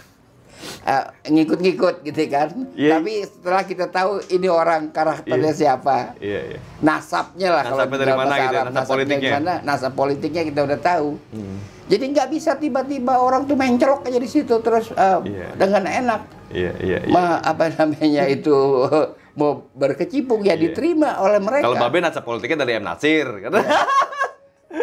Eh, 0.61 1.05
ngikut-ngikut 1.27 2.05
gitu 2.05 2.21
kan. 2.29 2.53
Iya. 2.73 2.93
Tapi 2.93 3.25
setelah 3.25 3.65
kita 3.65 3.89
tahu 3.89 4.21
ini 4.29 4.45
orang 4.45 4.93
karakternya 4.93 5.53
siapa, 5.53 6.13
Iya, 6.17 6.53
iya. 6.53 6.59
nasabnya 6.79 7.49
lah 7.49 7.63
kalau 7.65 7.81
Nasabnya 7.81 7.97
dari 7.97 8.13
mana 8.13 8.33
gitu 8.35 8.53
ya, 8.53 8.63
nasab 8.63 8.89
politiknya. 8.91 9.29
gimana, 9.31 9.53
nasab 9.61 9.93
politiknya 9.95 10.41
kita 10.43 10.59
udah 10.61 10.79
tahu. 10.79 11.09
Hmm. 11.33 11.57
Jadi 11.85 12.03
nggak 12.07 12.27
bisa 12.29 12.51
tiba-tiba 12.55 13.13
orang 13.15 13.45
tuh 13.45 13.57
mencolok 13.57 14.05
aja 14.05 14.15
di 14.15 14.29
situ 14.29 14.53
terus 14.59 14.89
eh, 14.91 15.19
Iya. 15.23 15.47
dengan 15.55 15.83
enak 15.83 16.21
Iya, 16.49 16.71
iya, 16.77 16.97
iya. 16.99 17.09
ma 17.09 17.41
apa 17.41 17.65
namanya 17.71 18.29
itu 18.29 18.53
mau 19.39 19.65
berkecimpung 19.73 20.41
ya 20.41 20.53
Iya. 20.53 20.61
diterima 20.63 21.17
oleh 21.17 21.41
mereka 21.41 21.63
Kalau 21.63 21.77
Babe 21.79 21.97
nasab 21.99 22.21
politiknya 22.21 22.61
dari 22.61 22.77
M 22.77 22.85
Nasir, 22.85 23.25
kan? 23.39 23.49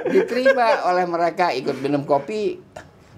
diterima 0.05 0.85
oleh 0.85 1.05
mereka 1.05 1.51
ikut 1.51 1.77
minum 1.79 2.05
kopi 2.05 2.61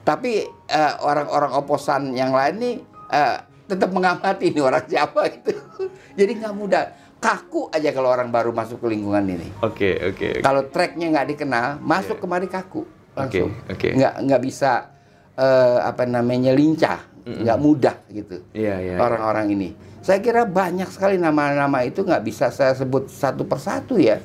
tapi 0.01 0.43
eh, 0.47 0.93
orang-orang 1.01 1.53
oposan 1.53 2.13
yang 2.13 2.31
lain 2.31 2.55
nih 2.57 2.77
eh, 3.09 3.37
tetap 3.67 3.91
mengamati 3.91 4.51
ini 4.51 4.61
orang 4.61 4.83
siapa 4.85 5.29
itu 5.29 5.55
jadi 6.19 6.33
nggak 6.37 6.55
mudah 6.55 6.85
kaku 7.21 7.69
aja 7.69 7.91
kalau 7.91 8.09
orang 8.09 8.33
baru 8.33 8.51
masuk 8.51 8.81
ke 8.81 8.89
lingkungan 8.89 9.27
ini 9.29 9.49
Oke, 9.61 9.93
oke. 10.01 10.41
oke. 10.41 10.41
kalau 10.41 10.65
tracknya 10.67 11.11
nggak 11.11 11.29
dikenal 11.29 11.79
masuk 11.79 12.17
Iya. 12.17 12.23
kemari 12.23 12.49
kaku 12.49 12.83
langsung 13.13 13.51
oke. 13.67 13.89
nggak 13.93 14.15
nggak 14.25 14.43
bisa 14.43 14.89
eh, 15.35 15.79
apa 15.81 16.03
namanya 16.05 16.51
lincah 16.51 17.07
nggak 17.21 17.61
mudah 17.61 17.95
gitu 18.11 18.43
Iya, 18.51 18.75
iya. 18.81 18.97
orang-orang 18.97 19.53
ini. 19.53 19.69
Saya 20.01 20.19
kira 20.19 20.43
banyak 20.43 20.89
sekali 20.89 21.15
nama-nama 21.15 21.85
itu 21.85 22.01
nggak 22.01 22.25
bisa 22.25 22.49
saya 22.49 22.73
sebut 22.73 23.07
satu 23.07 23.45
persatu 23.45 24.01
ya. 24.01 24.19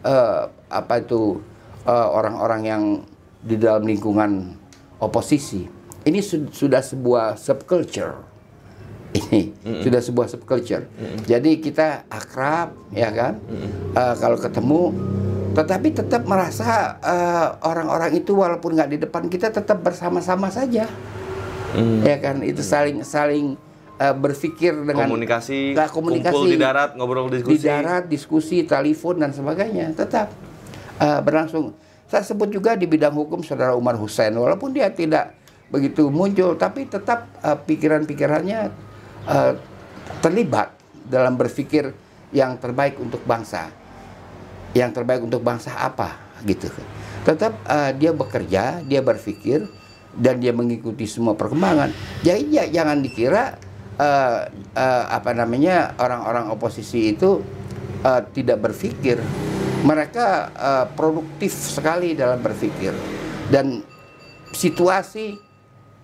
Eh, 0.00 0.42
apa 0.70 0.94
itu 0.96 1.42
eh, 1.86 2.08
orang-orang 2.08 2.60
yang 2.62 2.82
di 3.40 3.56
dalam 3.56 3.82
lingkungan 3.82 4.58
oposisi. 4.98 5.64
Ini 6.02 6.20
su- 6.20 6.50
sudah 6.50 6.80
sebuah 6.80 7.34
subculture. 7.36 8.14
Ini 9.16 9.40
sudah 9.80 9.98
sebuah 9.98 10.26
subculture. 10.28 10.84
Jadi 11.24 11.58
kita 11.58 12.04
akrab, 12.06 12.74
ya 12.90 13.08
kan? 13.08 13.38
Eh, 13.92 14.14
kalau 14.16 14.36
ketemu, 14.36 14.92
tetapi 15.52 15.88
tetap 15.94 16.22
merasa 16.24 16.68
eh, 16.96 17.48
orang-orang 17.62 18.12
itu 18.14 18.34
walaupun 18.34 18.74
nggak 18.74 18.90
di 18.90 18.98
depan 18.98 19.26
kita 19.26 19.48
tetap 19.50 19.80
bersama-sama 19.80 20.48
saja 20.48 20.84
Hmm. 21.66 22.00
ya 22.00 22.16
kan 22.16 22.40
itu 22.40 22.62
saling 22.62 23.02
saling 23.02 23.58
eh, 23.96 24.14
berpikir 24.14 24.72
dengan 24.72 25.08
komunikasi, 25.08 25.74
Nggak 25.74 25.90
komunikasi. 25.90 26.32
kumpul 26.32 26.48
di 26.48 26.56
darat, 26.56 26.90
ngobrol 26.94 27.26
di 27.26 27.42
diskusi. 27.42 27.64
darat 27.64 28.04
diskusi 28.06 28.56
telepon 28.62 29.18
dan 29.18 29.30
sebagainya 29.30 29.92
tetap 29.92 30.30
eh, 31.00 31.20
berlangsung. 31.20 31.74
Saya 32.06 32.22
sebut 32.22 32.46
juga 32.54 32.78
di 32.78 32.86
bidang 32.86 33.14
hukum 33.18 33.42
saudara 33.42 33.74
Umar 33.74 33.98
Hussein. 33.98 34.30
Walaupun 34.34 34.70
dia 34.70 34.90
tidak 34.94 35.34
begitu 35.66 36.06
muncul 36.06 36.54
tapi 36.54 36.86
tetap 36.86 37.26
eh, 37.42 37.58
pikiran-pikirannya 37.58 38.60
eh, 39.26 39.52
terlibat 40.22 40.72
dalam 41.06 41.34
berpikir 41.34 41.90
yang 42.30 42.58
terbaik 42.58 42.98
untuk 43.02 43.22
bangsa. 43.26 43.70
Yang 44.74 45.02
terbaik 45.02 45.22
untuk 45.26 45.42
bangsa 45.42 45.74
apa? 45.74 46.38
Gitu. 46.46 46.70
Tetap 47.26 47.52
eh, 47.66 47.90
dia 47.98 48.14
bekerja 48.14 48.86
dia 48.86 49.00
berpikir 49.02 49.66
dan 50.16 50.40
dia 50.40 50.54
mengikuti 50.54 51.04
semua 51.04 51.36
perkembangan. 51.36 51.92
Jadi 52.24 52.42
ya, 52.48 52.64
jangan 52.70 53.02
dikira 53.02 53.58
eh, 54.00 54.40
eh, 54.78 55.04
apa 55.10 55.34
namanya 55.34 55.96
orang-orang 56.00 56.54
oposisi 56.54 57.12
itu 57.12 57.42
eh, 58.04 58.22
tidak 58.32 58.62
berpikir 58.62 59.20
mereka 59.86 60.50
eh, 60.52 60.84
produktif 60.98 61.54
sekali 61.54 62.18
dalam 62.18 62.42
berpikir. 62.42 62.90
Dan 63.46 63.86
situasi 64.50 65.38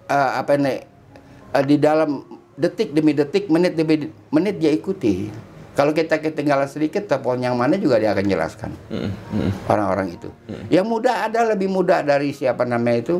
eh, 0.07 0.31
apa 0.39 0.55
nih 0.55 0.79
eh, 1.59 1.65
di 1.67 1.77
dalam 1.83 2.23
detik 2.55 2.95
demi 2.95 3.11
detik 3.11 3.51
menit 3.51 3.75
demi 3.75 4.07
menit 4.31 4.63
dia 4.63 4.71
ikuti. 4.71 5.27
Kalau 5.73 5.97
kita 5.97 6.21
ketinggalan 6.21 6.69
sedikit 6.69 7.09
telepon 7.09 7.41
yang 7.41 7.57
mana 7.57 7.81
juga 7.81 7.97
dia 7.97 8.13
akan 8.13 8.29
jelaskan. 8.29 8.71
Mm, 8.93 9.09
mm. 9.09 9.51
orang-orang 9.73 10.15
itu. 10.21 10.29
Yang 10.69 10.87
muda 10.87 11.25
ada 11.25 11.49
lebih 11.49 11.73
muda 11.73 12.05
dari 12.05 12.37
siapa 12.37 12.69
namanya 12.69 13.09
itu 13.09 13.17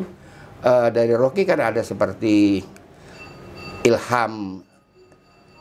Eh, 0.63 0.89
dari 0.95 1.11
Rocky 1.11 1.43
kan 1.43 1.59
ada 1.59 1.83
seperti 1.83 2.63
Ilham 3.83 4.63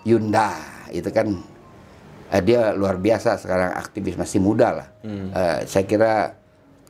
Yunda 0.06 0.54
itu 0.94 1.10
kan 1.10 1.42
eh, 2.32 2.42
dia 2.42 2.72
luar 2.72 2.96
biasa 2.96 3.36
sekarang 3.36 3.76
aktivis 3.76 4.16
masih 4.16 4.40
muda 4.40 4.72
lah. 4.72 4.88
Eh, 5.04 5.68
saya 5.68 5.84
kira 5.84 6.12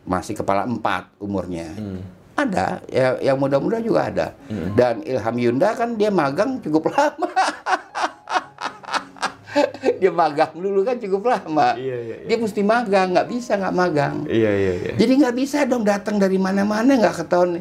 masih 0.07 0.39
kepala 0.39 0.65
empat 0.65 1.11
umurnya. 1.19 1.75
Ada 2.33 2.81
ya 2.89 3.21
yang 3.21 3.37
muda-muda 3.37 3.83
juga 3.83 4.09
ada. 4.09 4.27
Dan 4.79 5.03
Ilham 5.03 5.37
Yunda 5.37 5.75
kan 5.75 5.99
dia 5.99 6.15
magang 6.15 6.63
cukup 6.63 6.95
lama. 6.95 7.29
dia 10.01 10.11
magang 10.11 10.53
dulu 10.57 10.81
kan 10.83 10.97
cukup 10.99 11.23
lama. 11.31 11.77
Iya, 11.77 11.97
iya, 11.99 12.17
iya. 12.25 12.27
Dia 12.27 12.37
mesti 12.41 12.61
magang, 12.65 13.15
nggak 13.15 13.29
bisa 13.29 13.53
nggak 13.59 13.75
magang. 13.75 14.15
Iya, 14.27 14.51
iya, 14.51 14.73
iya. 14.79 14.93
Jadi 14.97 15.13
nggak 15.23 15.37
bisa 15.37 15.59
dong 15.69 15.85
datang 15.85 16.17
dari 16.17 16.39
mana-mana 16.41 16.99
nggak 16.99 17.17
ketahuan 17.23 17.61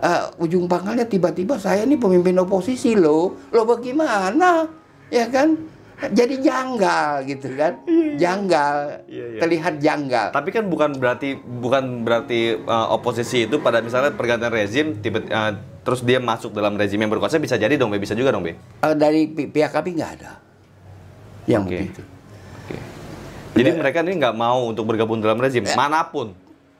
eh, 0.00 0.22
ujung 0.40 0.70
pangkalnya 0.70 1.06
tiba-tiba 1.06 1.58
saya 1.58 1.84
ini 1.84 1.96
pemimpin 1.96 2.36
oposisi 2.38 2.94
loh, 2.94 3.34
lo 3.50 3.62
bagaimana? 3.66 4.68
Ya 5.10 5.26
kan? 5.26 5.58
Jadi 6.00 6.40
janggal 6.40 7.28
gitu 7.28 7.52
kan? 7.52 7.84
Janggal, 8.16 9.04
Iya, 9.04 9.24
iya. 9.36 9.40
terlihat 9.40 9.74
janggal. 9.76 10.32
Tapi 10.32 10.48
kan 10.48 10.64
bukan 10.64 10.96
berarti 10.96 11.36
bukan 11.36 12.02
berarti 12.02 12.56
uh, 12.56 12.88
oposisi 12.90 13.44
itu 13.44 13.60
pada 13.60 13.84
misalnya 13.84 14.16
pergantian 14.16 14.48
rezim 14.48 14.96
tiba 14.96 15.20
uh, 15.22 15.52
terus 15.84 16.00
dia 16.00 16.16
masuk 16.16 16.56
dalam 16.56 16.76
rezim 16.76 16.96
yang 16.96 17.12
berkuasa 17.12 17.36
bisa 17.36 17.60
jadi 17.60 17.76
dong, 17.76 17.92
Be. 17.92 18.00
bisa 18.00 18.16
juga 18.16 18.32
dong, 18.32 18.44
Be. 18.44 18.56
Eh, 18.56 18.94
dari 18.96 19.28
pi- 19.28 19.48
pihak 19.48 19.70
kami 19.70 19.96
nggak 19.96 20.10
ada 20.20 20.40
yang 21.44 21.64
Oke. 21.64 21.76
begitu. 21.76 22.02
Oke. 22.64 22.76
Jadi 23.60 23.70
mereka 23.76 24.00
ini 24.00 24.16
nggak 24.16 24.36
mau 24.36 24.64
untuk 24.64 24.88
bergabung 24.88 25.20
dalam 25.20 25.36
rezim 25.36 25.64
mana 25.76 26.04
pun. 26.04 26.32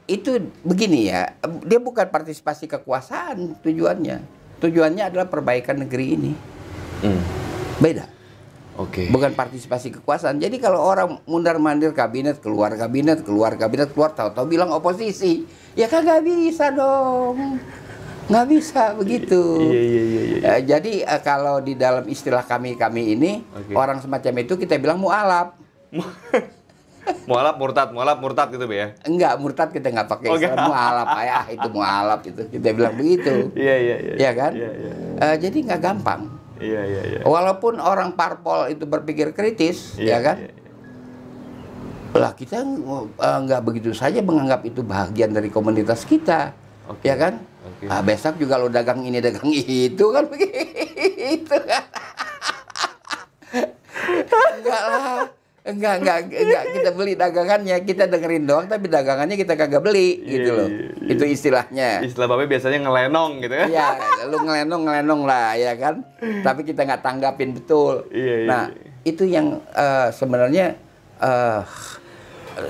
Itu 0.04 0.42
begini 0.66 1.06
ya, 1.06 1.38
dia 1.62 1.78
bukan 1.78 2.10
partisipasi 2.10 2.66
kekuasaan 2.66 3.62
tujuannya. 3.62 4.18
Tujuannya 4.58 5.06
adalah 5.06 5.30
perbaikan 5.30 5.78
negeri 5.78 6.06
ini. 6.18 6.32
Hmm. 7.00 7.22
Beda. 7.78 8.09
Oke. 8.90 9.06
bukan 9.06 9.30
partisipasi 9.38 9.94
kekuasaan. 10.02 10.42
Jadi 10.42 10.58
kalau 10.58 10.82
orang 10.82 11.22
mundar 11.30 11.62
mandir 11.62 11.94
kabinet 11.94 12.42
keluar 12.42 12.74
kabinet 12.74 13.22
keluar 13.22 13.54
kabinet 13.54 13.94
keluar 13.94 14.10
tahu-tahu 14.10 14.50
bilang 14.50 14.74
oposisi, 14.74 15.46
ya 15.78 15.86
kagak 15.86 16.26
bisa 16.26 16.74
dong, 16.74 17.62
nggak 18.26 18.46
bisa 18.50 18.98
begitu. 18.98 19.62
Iya, 19.62 19.78
iya, 19.80 20.02
iya, 20.02 20.22
iya. 20.26 20.38
Eh, 20.42 20.60
jadi 20.66 20.92
eh, 21.06 21.20
kalau 21.22 21.62
di 21.62 21.78
dalam 21.78 22.02
istilah 22.10 22.42
kami 22.42 22.74
kami 22.74 23.14
ini 23.14 23.46
Oke. 23.54 23.78
orang 23.78 24.02
semacam 24.02 24.42
itu 24.42 24.58
kita 24.58 24.74
bilang 24.82 24.98
mualaf. 24.98 25.54
mualaf 27.30 27.56
murtad, 27.58 27.94
mualaf 27.94 28.18
murtad 28.18 28.50
gitu, 28.50 28.66
ya. 28.70 28.94
Enggak 29.06 29.38
murtad 29.38 29.70
kita 29.70 29.86
nggak 29.86 30.08
pakai 30.10 30.28
Oh, 30.30 30.34
istilah 30.34 30.58
nggak. 30.58 30.66
mualaf 30.66 31.08
ayah 31.22 31.44
itu 31.46 31.68
mualaf 31.70 32.20
itu 32.26 32.42
kita 32.50 32.68
bilang 32.74 32.94
begitu. 32.98 33.34
Iya, 33.54 33.76
iya, 33.78 33.96
iya. 34.02 34.14
ya 34.18 34.30
kan? 34.34 34.52
Iya, 34.54 34.70
iya. 34.74 34.92
Eh, 35.30 35.36
jadi 35.38 35.58
nggak 35.70 35.80
gampang. 35.82 36.39
Iya, 36.60 36.80
iya, 36.84 37.02
iya. 37.08 37.20
Walaupun 37.24 37.80
orang 37.80 38.12
parpol 38.12 38.68
itu 38.68 38.84
berpikir 38.84 39.32
kritis, 39.32 39.96
Iya, 39.96 40.16
ya 40.16 40.18
kan? 40.20 40.36
iya, 40.38 40.50
iya. 40.52 40.58
lah 42.10 42.34
kita 42.34 42.60
eh, 42.60 43.38
nggak 43.46 43.62
begitu 43.62 43.94
saja 43.94 44.18
menganggap 44.18 44.66
itu 44.66 44.82
bagian 44.82 45.30
dari 45.30 45.46
komunitas 45.46 46.02
kita 46.02 46.50
Oke. 46.90 47.06
ya 47.06 47.14
kan 47.14 47.38
oke. 47.62 47.86
Ah, 47.86 48.02
besok 48.02 48.34
juga 48.34 48.58
lo 48.58 48.66
dagang 48.66 49.06
ini 49.06 49.22
dagang 49.22 49.46
itu 49.46 50.04
kan 50.10 50.26
begitu 50.26 51.54
kan. 51.70 51.84
enggak 54.58 54.82
lah. 54.84 55.39
Enggak, 55.60 56.00
enggak, 56.00 56.16
enggak 56.26 56.62
kita 56.72 56.90
beli 56.96 57.12
dagangannya, 57.12 57.76
kita 57.84 58.08
dengerin 58.08 58.48
doang 58.48 58.64
tapi 58.64 58.88
dagangannya 58.88 59.36
kita 59.36 59.52
kagak 59.54 59.84
beli 59.84 60.16
Iya, 60.18 60.32
gitu 60.32 60.50
loh. 60.56 60.68
iya, 60.68 60.88
iya. 60.96 61.12
Itu 61.12 61.24
istilahnya. 61.28 61.88
Istilah 62.00 62.26
babe 62.26 62.48
biasanya 62.48 62.80
ngelenong 62.80 63.44
gitu 63.44 63.54
ya. 63.54 63.66
Iya, 63.68 63.88
lu 64.24 64.40
ngelenong 64.40 64.82
ngelenong 64.88 65.22
lah 65.28 65.52
ya 65.54 65.76
kan. 65.76 66.00
Tapi 66.16 66.64
kita 66.64 66.88
nggak 66.88 67.04
tanggapin 67.04 67.52
betul. 67.52 68.08
Iya, 68.08 68.34
iya, 68.36 68.48
Nah, 68.48 68.64
iya. 68.72 68.88
itu 69.04 69.28
yang 69.28 69.60
eh, 69.70 70.08
sebenarnya 70.10 70.80
eh, 71.20 71.60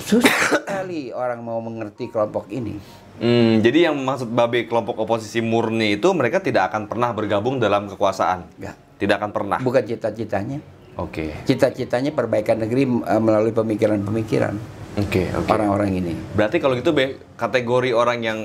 susah 0.02 0.37
sekali 0.50 1.14
orang 1.14 1.40
mau 1.40 1.62
mengerti 1.62 2.11
kelompok 2.11 2.50
ini. 2.50 2.75
Hmm, 3.20 3.61
jadi 3.61 3.87
yang 3.87 4.00
maksud 4.00 4.32
babe 4.32 4.64
kelompok 4.64 4.99
oposisi 4.99 5.38
murni 5.38 5.94
itu 5.94 6.11
mereka 6.11 6.40
tidak 6.40 6.73
akan 6.73 6.88
pernah 6.88 7.14
bergabung 7.14 7.62
dalam 7.62 7.87
kekuasaan. 7.87 8.50
Nggak. 8.59 8.76
Tidak 8.99 9.14
akan 9.14 9.30
pernah. 9.30 9.59
Bukan 9.62 9.85
cita-citanya. 9.87 10.59
Oke. 10.97 11.32
Cita-citanya 11.44 12.11
perbaikan 12.11 12.59
negeri 12.59 12.85
eh, 12.85 13.18
melalui 13.18 13.50
pemikiran-pemikiran 13.50 14.54
Oke, 14.99 15.30
oke. 15.30 15.47
orang-orang 15.49 15.97
ini. 15.97 16.12
Berarti 16.35 16.59
kalau 16.59 16.75
gitu 16.75 16.90
be 16.90 17.14
kategori 17.35 17.90
orang 17.90 18.18
yang 18.20 18.38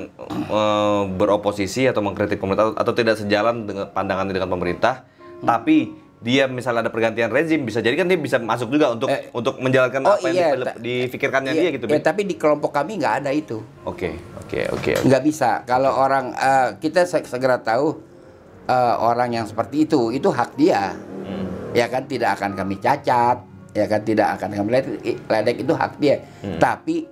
eh, 0.45 1.01
beroposisi 1.09 1.85
atau 1.85 1.99
mengkritik 1.99 2.37
pemerintah 2.37 2.71
atau 2.71 2.91
tidak 2.91 3.17
sejalan 3.17 3.65
dengan 3.65 3.89
pandangan 3.89 4.29
dengan 4.29 4.47
pemerintah, 4.47 5.03
tapi 5.39 5.91
dia 6.17 6.45
misalnya 6.45 6.81
ada 6.81 6.89
pergantian 6.89 7.29
rezim 7.29 7.61
bisa 7.61 7.79
jadi 7.79 7.93
kan 7.93 8.07
dia 8.07 8.15
bisa 8.15 8.37
masuk 8.37 8.71
juga 8.71 8.89
untuk 8.89 9.05
Eh, 9.07 9.29
untuk 9.31 9.59
menjalankan 9.59 10.01
oh 10.01 10.15
apa 10.15 10.25
yang 10.25 10.35
iya, 10.35 10.49
ta- 10.55 10.77
difikirkannya 10.79 11.51
Iya, 11.51 11.61
dia 11.61 11.69
gitu. 11.75 11.85
ya, 11.85 11.91
Be. 11.91 12.01
tapi 12.01 12.21
di 12.23 12.33
kelompok 12.33 12.71
kami 12.71 12.97
nggak 12.97 13.15
ada 13.21 13.29
itu. 13.29 13.61
Oke, 13.83 14.15
oke, 14.39 14.59
oke. 14.71 14.91
oke. 14.95 15.05
nggak 15.05 15.21
bisa 15.21 15.61
kalau 15.63 15.91
orang 15.91 16.31
eh, 16.31 16.69
kita 16.79 17.03
se- 17.03 17.25
segera 17.25 17.59
tahu 17.59 17.99
eh, 18.65 18.95
orang 18.95 19.33
yang 19.33 19.45
seperti 19.45 19.85
itu 19.85 20.09
itu 20.09 20.29
hak 20.29 20.53
dia 20.55 20.93
Hmm. 20.93 21.14
Ya 21.75 21.85
kan 21.85 22.03
tidak 22.03 22.33
akan 22.33 22.55
kami 22.55 22.75
cacat 22.77 23.37
ya 23.71 23.85
kan 23.85 24.01
tidak 24.01 24.27
akan 24.33 24.49
kami 24.53 24.69
ledek, 24.71 24.95
ledek 25.21 25.55
itu 25.59 25.73
hak 25.73 25.93
dia 25.97 26.15
Hmm. 26.39 26.57
tapi 26.57 27.03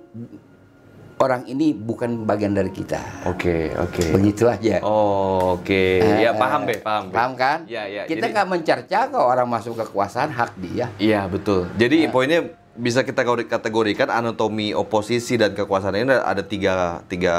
orang 1.16 1.44
ini 1.46 1.72
bukan 1.72 2.24
bagian 2.24 2.52
dari 2.52 2.68
kita 2.70 3.00
Oke, 3.26 3.72
oke. 3.74 4.12
begitu 4.12 4.44
aja 4.46 4.80
Oh, 4.82 5.56
oke. 5.56 5.84
Eh, 6.00 6.20
ya 6.20 6.32
paham 6.34 6.64
be, 6.64 6.80
paham. 6.80 7.08
Be. 7.08 7.14
paham 7.14 7.32
kan 7.34 7.60
Ya, 7.66 7.84
ya. 7.86 8.04
kita 8.04 8.28
nggak 8.28 8.48
mencerca 8.50 9.00
kalau 9.08 9.28
orang 9.28 9.48
masuk 9.48 9.76
kekuasaan 9.78 10.30
hak 10.30 10.52
dia 10.58 10.88
Iya 10.98 11.28
betul. 11.28 11.68
Jadi 11.76 12.08
poinnya 12.08 12.44
bisa 12.74 13.02
kita 13.02 13.22
kategori- 13.22 13.46
kategorikan 13.46 14.10
anatomi 14.10 14.74
oposisi 14.74 15.38
dan 15.38 15.54
kekuasaan 15.54 15.94
ini 15.94 16.10
ada 16.10 16.42
tiga 16.42 17.06
tiga 17.06 17.36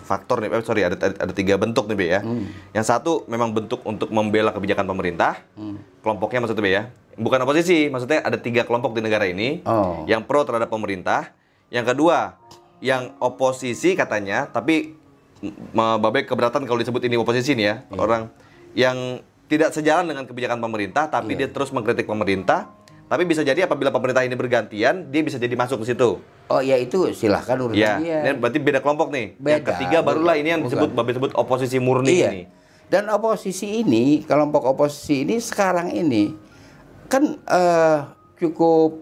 faktor 0.00 0.40
nih. 0.40 0.48
Eh, 0.50 0.64
sorry 0.64 0.82
ada 0.82 0.96
ada 0.96 1.30
tiga 1.30 1.54
bentuk 1.54 1.84
nih 1.86 1.96
be 1.96 2.06
ya. 2.08 2.20
Yang 2.72 2.86
satu 2.86 3.12
memang 3.24 3.52
bentuk 3.52 3.84
untuk 3.84 4.08
membela 4.08 4.48
kebijakan 4.48 4.84
pemerintah. 4.84 5.44
Kelompoknya 6.00 6.40
maksudnya 6.40 6.64
be 6.64 6.72
ya. 6.72 6.82
Bukan 7.14 7.42
oposisi, 7.42 7.86
maksudnya 7.86 8.22
ada 8.22 8.38
tiga 8.38 8.62
kelompok 8.62 8.94
di 8.94 9.02
negara 9.02 9.26
ini 9.26 9.60
Oh. 9.62 10.06
yang 10.06 10.22
pro 10.22 10.42
terhadap 10.42 10.70
pemerintah. 10.70 11.34
Yang 11.68 11.92
kedua 11.92 12.38
yang 12.78 13.12
oposisi 13.18 13.92
katanya, 13.92 14.46
tapi 14.46 14.94
m- 15.42 15.98
Babe 15.98 16.22
keberatan 16.22 16.62
kalau 16.62 16.78
disebut 16.78 17.02
ini 17.02 17.18
oposisi 17.18 17.52
nih 17.52 17.66
ya 17.66 17.76
orang 17.92 18.30
yang 18.72 19.18
tidak 19.48 19.72
sejalan 19.72 20.06
dengan 20.06 20.24
kebijakan 20.24 20.60
pemerintah, 20.60 21.08
tapi 21.08 21.34
dia 21.34 21.48
terus 21.48 21.68
mengkritik 21.68 22.04
pemerintah. 22.04 22.70
Tapi 23.08 23.24
bisa 23.24 23.40
jadi 23.40 23.64
apabila 23.64 23.88
pemerintah 23.88 24.20
ini 24.20 24.36
bergantian, 24.36 25.08
dia 25.08 25.22
bisa 25.24 25.40
jadi 25.40 25.56
masuk 25.56 25.80
ke 25.80 25.96
situ. 25.96 26.20
oh 26.48 26.60
ya 26.64 26.76
itu 26.80 27.12
silahkan 27.12 27.60
urusan 27.60 27.76
Ya, 27.76 28.00
dia 28.00 28.24
ini 28.24 28.36
berarti 28.36 28.60
beda 28.60 28.80
kelompok 28.84 29.08
nih. 29.12 29.36
yang 29.36 29.64
Beda, 29.64 29.68
ketiga 29.72 29.98
barulah 30.04 30.36
bukan, 30.36 30.44
ini 30.44 30.48
yang 30.52 30.62
disebut 30.64 30.90
Babe 30.92 31.12
sebut 31.16 31.32
oposisi 31.36 31.76
murni 31.80 32.20
iya. 32.20 32.28
ini. 32.32 32.42
Dan 32.88 33.08
oposisi 33.12 33.84
ini, 33.84 34.24
kelompok 34.24 34.64
oposisi 34.64 35.24
ini 35.24 35.36
sekarang 35.40 35.92
ini 35.92 36.32
kan 37.08 37.24
eh, 37.36 37.98
cukup 38.36 39.00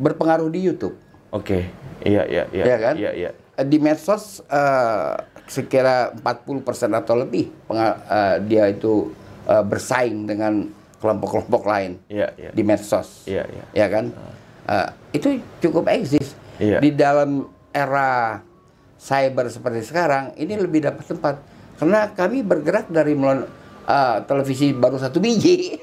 berpengaruh 0.00 0.48
di 0.48 0.60
YouTube. 0.64 0.96
Oke, 1.32 1.68
iya 2.04 2.24
iya 2.28 2.44
iya. 2.52 2.64
Iya 2.64 2.76
kan? 2.80 2.94
Iya 2.96 3.10
iya. 3.12 3.30
Eh, 3.56 3.64
Di 3.68 3.76
medsos 3.80 4.40
eh, 4.44 5.12
sekira 5.48 6.12
40% 6.16 6.64
atau 6.96 7.14
lebih 7.16 7.48
eh, 7.72 8.36
dia 8.48 8.68
itu 8.68 9.12
eh, 9.48 9.64
bersaing 9.64 10.28
dengan 10.28 10.68
kelompok-kelompok 11.02 11.66
lain 11.66 11.98
Iya 12.06 12.30
iya. 12.38 12.50
di 12.54 12.62
medsos. 12.62 13.26
Iya 13.26 13.42
iya. 13.44 13.64
Ya 13.74 13.86
kan? 13.90 14.14
Eh, 14.62 14.88
itu 15.12 15.28
cukup 15.60 15.90
eksis. 15.90 16.38
Iya. 16.56 16.78
Di 16.78 16.94
dalam 16.94 17.50
era 17.68 18.38
cyber 18.94 19.50
seperti 19.50 19.82
sekarang, 19.82 20.30
ini 20.36 20.54
lebih 20.54 20.78
dapat 20.80 21.02
tempat. 21.02 21.42
Karena 21.74 22.06
kami 22.08 22.46
bergerak 22.46 22.86
dari 22.86 23.18
melon, 23.18 23.42
eh, 23.82 24.16
televisi 24.22 24.70
baru 24.70 24.94
satu 24.96 25.18
biji. 25.18 25.74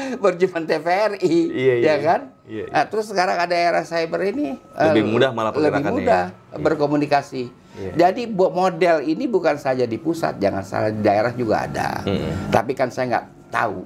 Berjuman 0.00 0.64
TVRI, 0.64 1.36
Iya, 1.52 1.74
iya, 1.76 1.92
ya 1.92 1.96
kan? 2.00 2.20
iya, 2.48 2.64
iya. 2.64 2.72
Nah, 2.72 2.84
terus 2.88 3.04
sekarang 3.06 3.36
ada 3.36 3.52
era 3.52 3.84
cyber 3.84 4.24
ini 4.24 4.56
eh, 4.56 4.84
Lebih 4.88 5.04
mudah 5.06 5.28
malah 5.30 5.52
lebih 5.52 5.84
mudah 5.84 6.32
ya. 6.32 6.56
berkomunikasi. 6.56 7.52
Iya. 7.72 7.92
Jadi 7.96 8.26
model 8.28 8.96
ini 9.02 9.24
bukan 9.24 9.54
saja 9.54 9.84
di 9.84 9.94
pusat, 9.94 10.36
jangan 10.36 10.60
salah 10.60 10.90
di 10.90 11.00
daerah 11.00 11.30
juga 11.30 11.64
ada. 11.64 12.02
Mm-mm. 12.02 12.50
Tapi 12.50 12.72
kan 12.72 12.88
saya 12.88 13.06
nggak 13.10 13.26
tahu 13.48 13.78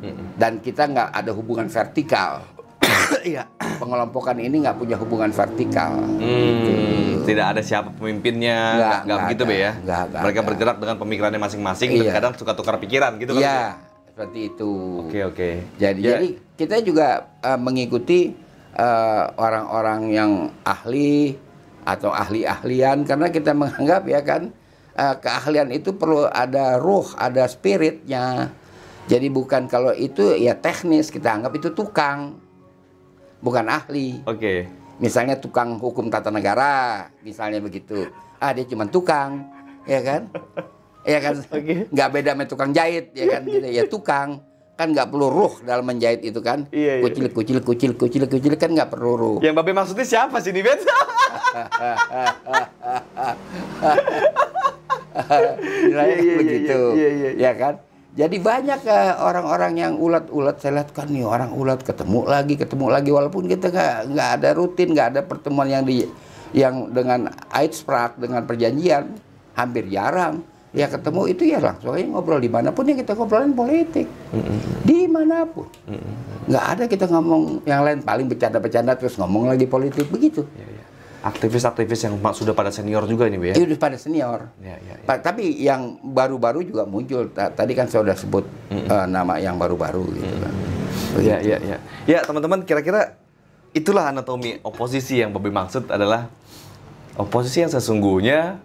Mm-mm. 0.00 0.26
dan 0.36 0.58
kita 0.58 0.86
nggak 0.86 1.08
ada 1.10 1.30
hubungan 1.30 1.66
vertikal. 1.66 2.42
Iya, 3.22 3.46
pengelompokan 3.78 4.34
ini 4.36 4.62
nggak 4.62 4.74
punya 4.74 4.96
hubungan 4.96 5.30
vertikal. 5.30 5.94
Hmm, 5.94 7.22
tidak 7.22 7.54
ada 7.54 7.62
siapa 7.62 7.92
pemimpinnya, 7.92 8.58
Nggak, 9.04 9.18
begitu 9.26 9.42
be 9.44 9.56
ya. 9.60 9.72
Nggak, 9.76 10.02
nggak 10.08 10.22
Mereka 10.22 10.40
ada. 10.40 10.48
bergerak 10.48 10.76
dengan 10.80 10.96
pemikirannya 10.98 11.40
masing-masing 11.40 11.88
dan 11.92 12.02
Iya. 12.02 12.12
kadang 12.12 12.32
suka 12.34 12.52
tukar 12.52 12.76
pikiran 12.78 13.14
gitu 13.16 13.36
kan. 13.36 13.42
Iya, 13.42 13.60
seperti 14.08 14.38
itu. 14.48 14.72
Oke 15.06 15.20
oke. 15.22 15.50
Jadi, 15.78 16.00
Ya, 16.02 16.10
jadi 16.14 16.28
kita 16.56 16.76
juga 16.82 17.08
eh, 17.38 17.58
mengikuti 17.58 18.34
eh, 18.72 19.24
orang-orang 19.36 20.00
yang 20.08 20.30
ahli 20.64 21.36
atau 21.82 22.14
ahli-ahlian 22.14 23.02
karena 23.02 23.26
kita 23.30 23.52
menganggap 23.52 24.02
ya 24.06 24.20
kan 24.22 24.54
eh, 24.94 25.14
keahlian 25.18 25.70
itu 25.74 25.94
perlu 25.94 26.26
ada 26.30 26.78
ruh, 26.78 27.06
ada 27.18 27.46
spiritnya. 27.46 28.54
Jadi 29.10 29.26
bukan 29.34 29.66
kalau 29.66 29.90
itu 29.90 30.38
ya 30.38 30.54
teknis 30.54 31.10
kita 31.10 31.34
anggap 31.34 31.58
itu 31.58 31.74
tukang, 31.74 32.38
bukan 33.42 33.66
ahli. 33.66 34.22
Oke. 34.30 34.70
Misalnya 35.02 35.34
tukang 35.34 35.74
hukum 35.82 36.06
tata 36.06 36.30
negara, 36.30 37.10
misalnya 37.26 37.58
begitu. 37.58 38.06
Ah 38.38 38.54
dia 38.54 38.62
cuma 38.62 38.86
tukang, 38.86 39.42
ya 39.86 40.00
kan? 40.02 40.22
Ya 41.02 41.18
kan? 41.18 41.34
Oke. 41.50 41.90
Nggak 41.90 42.08
beda 42.14 42.30
sama 42.30 42.44
tukang 42.46 42.70
jahit, 42.70 43.10
ya 43.10 43.26
kan? 43.26 43.42
Gitu, 43.42 43.66
ya 43.74 43.82
tukang 43.90 44.38
kan 44.72 44.88
nggak 44.90 45.12
perlu 45.12 45.28
ruh 45.28 45.52
dalam 45.62 45.84
menjahit 45.84 46.24
itu 46.24 46.40
kan? 46.40 46.66
Iya, 46.72 46.98
iya. 47.00 47.04
Kucil, 47.04 47.26
kucil, 47.30 47.58
kucil, 47.60 47.92
kucil, 47.94 48.22
kucil 48.26 48.52
kan 48.56 48.72
nggak 48.72 48.90
perlu 48.90 49.12
ruh. 49.14 49.38
Yang 49.44 49.54
Babe 49.60 49.72
maksudnya 49.76 50.06
siapa 50.08 50.40
sih 50.40 50.50
nih, 50.50 50.62
Ben? 50.64 50.80
Iya, 55.12 55.52
iya, 55.92 56.04
iya, 56.24 56.34
begitu, 56.40 56.80
iya, 56.96 57.08
iya, 57.12 57.30
iya. 57.36 57.52
ya 57.52 57.52
kan? 57.52 57.74
Jadi 58.12 58.36
banyak 58.40 58.80
eh, 58.84 59.12
orang-orang 59.16 59.72
yang 59.76 59.92
ulat-ulat 59.96 60.60
saya 60.60 60.80
lihat 60.80 60.92
kan 60.92 61.08
nih 61.08 61.24
orang 61.24 61.52
ulat 61.56 61.80
ketemu 61.80 62.28
lagi 62.28 62.60
ketemu 62.60 62.86
lagi 62.92 63.08
walaupun 63.08 63.48
kita 63.48 63.72
nggak 63.72 64.12
nggak 64.12 64.28
ada 64.36 64.48
rutin 64.52 64.88
nggak 64.92 65.08
ada 65.16 65.20
pertemuan 65.24 65.68
yang 65.68 65.84
di 65.88 66.04
yang 66.52 66.92
dengan 66.92 67.32
Aidsprach 67.48 68.20
dengan 68.20 68.44
perjanjian 68.44 69.16
hampir 69.56 69.88
jarang 69.88 70.44
ya 70.72 70.88
ketemu 70.88 71.22
itu 71.28 71.42
ya 71.44 71.60
langsung 71.60 71.92
aja 71.92 72.04
ngobrol 72.06 72.36
di 72.36 72.48
mana 72.48 72.72
pun 72.72 72.84
ya 72.84 72.94
kita 72.94 73.12
ngobrolin 73.12 73.52
politik 73.52 74.08
di 74.82 75.04
mana 75.04 75.44
pun 75.44 75.68
nggak 76.44 76.64
ada 76.66 76.84
kita 76.86 77.06
ngomong 77.06 77.60
yang 77.62 77.80
lain 77.80 78.00
paling 78.00 78.24
bercanda-bercanda 78.24 78.96
terus 78.96 79.14
ngomong 79.14 79.46
lagi 79.46 79.64
politik 79.64 80.08
begitu 80.08 80.48
Iya, 80.52 80.66
iya. 80.66 80.84
Aktivis-aktivis 81.22 82.02
yang 82.02 82.18
sudah 82.34 82.50
pada 82.50 82.74
senior 82.74 83.06
juga 83.06 83.30
ini, 83.30 83.38
Be 83.38 83.46
ya. 83.46 83.54
itu 83.54 83.62
udah 83.62 83.78
pada 83.78 83.94
senior 83.94 84.50
Iya, 84.58 84.74
iya. 84.76 84.94
iya. 84.98 85.06
Pa- 85.06 85.22
tapi 85.22 85.54
yang 85.54 86.02
baru-baru 86.02 86.66
juga 86.66 86.82
muncul. 86.82 87.30
Ta- 87.30 87.46
Tadi 87.48 87.78
kan 87.78 87.86
saya 87.86 88.02
sudah 88.02 88.18
sebut 88.18 88.42
eh, 88.68 88.82
nama 89.06 89.38
yang 89.38 89.54
baru-baru 89.54 90.02
gitu 90.10 90.36
kan. 90.42 90.52
Iya, 91.22 91.36
iya, 91.38 91.56
iya. 91.62 91.76
Ya, 92.10 92.26
teman-teman, 92.26 92.66
kira-kira 92.66 93.14
itulah 93.70 94.10
anatomi 94.10 94.58
oposisi 94.60 95.22
yang 95.22 95.30
Babe 95.30 95.54
maksud 95.54 95.86
adalah 95.86 96.26
oposisi 97.14 97.62
yang 97.62 97.70
sesungguhnya 97.70 98.58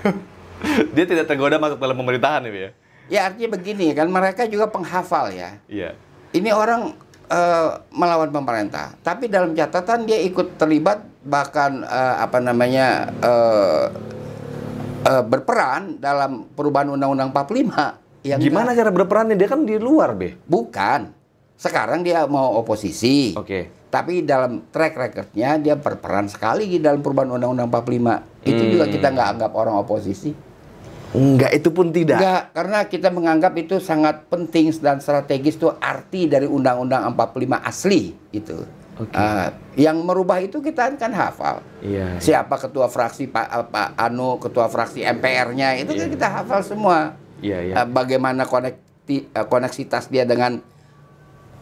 dia 0.94 1.04
tidak 1.04 1.26
tergoda 1.26 1.56
masuk 1.56 1.78
dalam 1.78 1.96
pemerintahan 1.96 2.44
ya. 2.48 2.70
Ya 3.04 3.20
artinya 3.28 3.60
begini 3.60 3.92
kan 3.92 4.08
mereka 4.08 4.48
juga 4.48 4.68
penghafal 4.68 5.28
ya. 5.28 5.60
Iya. 5.68 5.92
Ini 6.32 6.50
orang 6.50 6.96
eh, 7.28 7.70
melawan 7.92 8.32
pemerintah, 8.32 8.96
tapi 9.04 9.28
dalam 9.28 9.52
catatan 9.52 10.08
dia 10.08 10.18
ikut 10.24 10.56
terlibat 10.56 11.04
bahkan 11.22 11.84
eh, 11.84 12.16
apa 12.20 12.38
namanya 12.40 13.12
eh, 13.20 13.84
eh, 15.04 15.22
berperan 15.24 16.00
dalam 16.00 16.48
perubahan 16.52 16.92
Undang-Undang 16.92 17.30
45. 17.32 18.24
Yang 18.24 18.40
Gimana 18.40 18.72
cara 18.72 18.88
berperannya? 18.88 19.36
Dia 19.36 19.48
kan 19.52 19.68
di 19.68 19.76
luar, 19.76 20.16
Be. 20.16 20.40
Bukan. 20.48 21.12
Sekarang 21.54 22.00
dia 22.00 22.24
mau 22.24 22.56
oposisi. 22.56 23.36
Oke. 23.36 23.68
Tapi 23.92 24.24
dalam 24.26 24.64
track 24.72 24.96
recordnya 24.96 25.54
dia 25.60 25.76
berperan 25.78 26.26
sekali 26.26 26.66
di 26.66 26.80
dalam 26.80 26.98
perubahan 26.98 27.30
Undang-Undang 27.30 27.68
45 27.70 28.48
Itu 28.48 28.62
juga 28.66 28.84
Hmm. 28.88 28.92
kita 28.96 29.06
nggak 29.12 29.28
anggap 29.38 29.52
orang 29.54 29.76
oposisi. 29.78 30.34
Enggak, 31.14 31.54
itu 31.54 31.70
pun 31.70 31.94
tidak. 31.94 32.18
Enggak, 32.18 32.42
karena 32.50 32.78
kita 32.84 33.08
menganggap 33.08 33.54
itu 33.54 33.78
sangat 33.78 34.26
penting 34.26 34.74
dan 34.76 34.98
strategis 34.98 35.54
itu 35.54 35.70
arti 35.72 36.26
dari 36.26 36.44
Undang-Undang 36.44 37.14
45 37.14 37.62
asli 37.62 38.10
itu. 38.30 38.66
Oke. 38.94 39.10
Ah, 39.10 39.50
yang 39.74 40.02
merubah 40.02 40.38
itu 40.38 40.58
kita 40.58 40.94
kan 40.94 41.10
hafal. 41.10 41.62
Iya. 41.80 42.18
Siapa 42.18 42.54
ketua 42.56 42.86
fraksi 42.86 43.26
Pak, 43.26 43.46
eh, 43.48 43.66
Pak 43.66 43.88
Anu, 43.96 44.38
ketua 44.38 44.66
fraksi 44.66 45.02
MPR-nya 45.02 45.74
itu 45.76 45.90
kan 45.92 46.06
Iya. 46.06 46.14
kita 46.14 46.26
hafal 46.32 46.60
semua. 46.62 46.98
Iya, 47.38 47.58
iya. 47.60 47.74
Eh, 47.76 47.86
bagaimana 47.86 48.42
konekti, 48.44 49.26
eh, 49.28 49.46
koneksitas 49.46 50.06
dia 50.06 50.22
dengan 50.22 50.62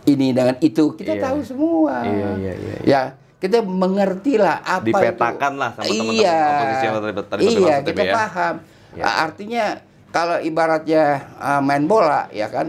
ini 0.05 0.35
dengan 0.35 0.57
itu 0.59 0.93
kita 0.93 1.15
Iya. 1.15 1.23
tahu 1.23 1.39
semua. 1.41 2.05
Iya, 2.05 2.29
iya, 2.37 2.53
iya, 2.53 2.53
iya. 2.55 2.77
Ya, 2.85 3.03
kita 3.39 3.59
mengertilah 3.61 4.61
apa 4.61 4.85
Dipetakan 4.85 5.53
itu. 5.53 5.61
lah 5.61 5.71
sama 5.73 5.85
teman-teman 5.85 6.15
iya. 6.15 6.41
oposisi 6.53 6.85
yang 6.85 6.95
tadi- 6.95 7.17
tadi 7.23 7.43
Iya, 7.49 7.77
kita 7.81 8.03
ya. 8.03 8.15
paham. 8.15 8.55
Iya. 8.97 9.05
Ah, 9.05 9.17
Artinya 9.29 9.65
kalau 10.13 10.37
ibaratnya 10.41 11.29
ah, 11.41 11.61
main 11.65 11.89
bola 11.89 12.29
ya 12.33 12.49
kan, 12.53 12.69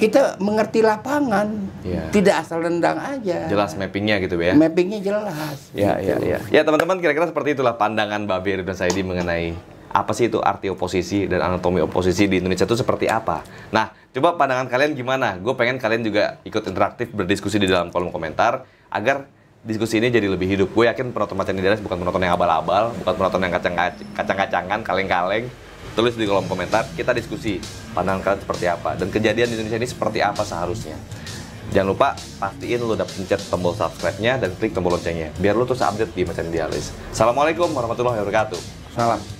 kita 0.00 0.40
mengerti 0.40 0.80
lapangan. 0.80 1.48
Iya. 1.84 2.08
Tidak 2.10 2.34
asal 2.34 2.64
nendang 2.64 2.98
aja. 2.98 3.46
Jelas 3.46 3.76
mappingnya 3.76 4.18
gitu 4.24 4.40
ya. 4.40 4.56
Mappingnya 4.56 5.00
jelas. 5.04 5.70
Ya, 5.76 6.00
ya, 6.00 6.16
gitu. 6.18 6.24
ya. 6.24 6.38
Ya 6.50 6.60
teman-teman 6.64 6.98
kira-kira 6.98 7.28
seperti 7.28 7.54
itulah 7.54 7.76
pandangan 7.76 8.24
Mbak 8.24 8.40
Beri 8.40 8.62
dan 8.64 8.76
Saidi 8.76 9.04
mengenai 9.04 9.54
apa 9.94 10.10
sih 10.10 10.26
itu 10.26 10.42
arti 10.42 10.66
oposisi 10.66 11.30
dan 11.30 11.38
anatomi 11.38 11.78
oposisi 11.78 12.26
di 12.26 12.42
Indonesia 12.42 12.66
itu 12.66 12.74
seperti 12.74 13.06
apa. 13.06 13.46
Nah, 13.70 13.94
coba 14.10 14.34
pandangan 14.34 14.66
kalian 14.66 14.98
gimana? 14.98 15.38
Gue 15.38 15.54
pengen 15.54 15.78
kalian 15.78 16.02
juga 16.02 16.42
ikut 16.42 16.66
interaktif 16.66 17.14
berdiskusi 17.14 17.62
di 17.62 17.70
dalam 17.70 17.94
kolom 17.94 18.10
komentar 18.10 18.66
agar 18.90 19.30
diskusi 19.64 19.96
ini 19.96 20.12
jadi 20.12 20.28
lebih 20.28 20.44
hidup. 20.46 20.68
Gue 20.76 20.84
yakin 20.86 21.10
penonton 21.10 21.40
Macan 21.40 21.56
Idealis 21.56 21.80
bukan 21.80 21.96
penonton 21.96 22.20
yang 22.20 22.36
abal-abal, 22.36 22.92
bukan 23.00 23.14
penonton 23.16 23.40
yang 23.40 23.52
kacang- 23.56 23.76
kacang-kacangan, 24.12 24.84
kaleng-kaleng. 24.84 25.48
Tulis 25.94 26.18
di 26.18 26.26
kolom 26.26 26.44
komentar, 26.50 26.84
kita 26.98 27.14
diskusi 27.14 27.62
pandangan 27.94 28.20
kalian 28.20 28.40
seperti 28.42 28.64
apa 28.66 28.98
dan 28.98 29.08
kejadian 29.14 29.46
di 29.46 29.54
Indonesia 29.56 29.78
ini 29.78 29.88
seperti 29.88 30.18
apa 30.20 30.42
seharusnya. 30.42 30.98
Jangan 31.70 31.88
lupa 31.96 32.08
pastiin 32.14 32.82
lu 32.82 32.98
udah 32.98 33.06
pencet 33.06 33.40
tombol 33.48 33.72
subscribe-nya 33.72 34.42
dan 34.42 34.52
klik 34.58 34.74
tombol 34.74 34.98
loncengnya 34.98 35.30
biar 35.38 35.54
lu 35.54 35.64
terus 35.64 35.80
update 35.80 36.12
di 36.12 36.26
Macan 36.26 36.50
Idealis. 36.50 36.90
Assalamualaikum 37.14 37.70
warahmatullahi 37.70 38.20
wabarakatuh. 38.20 38.60
Salam. 38.94 39.33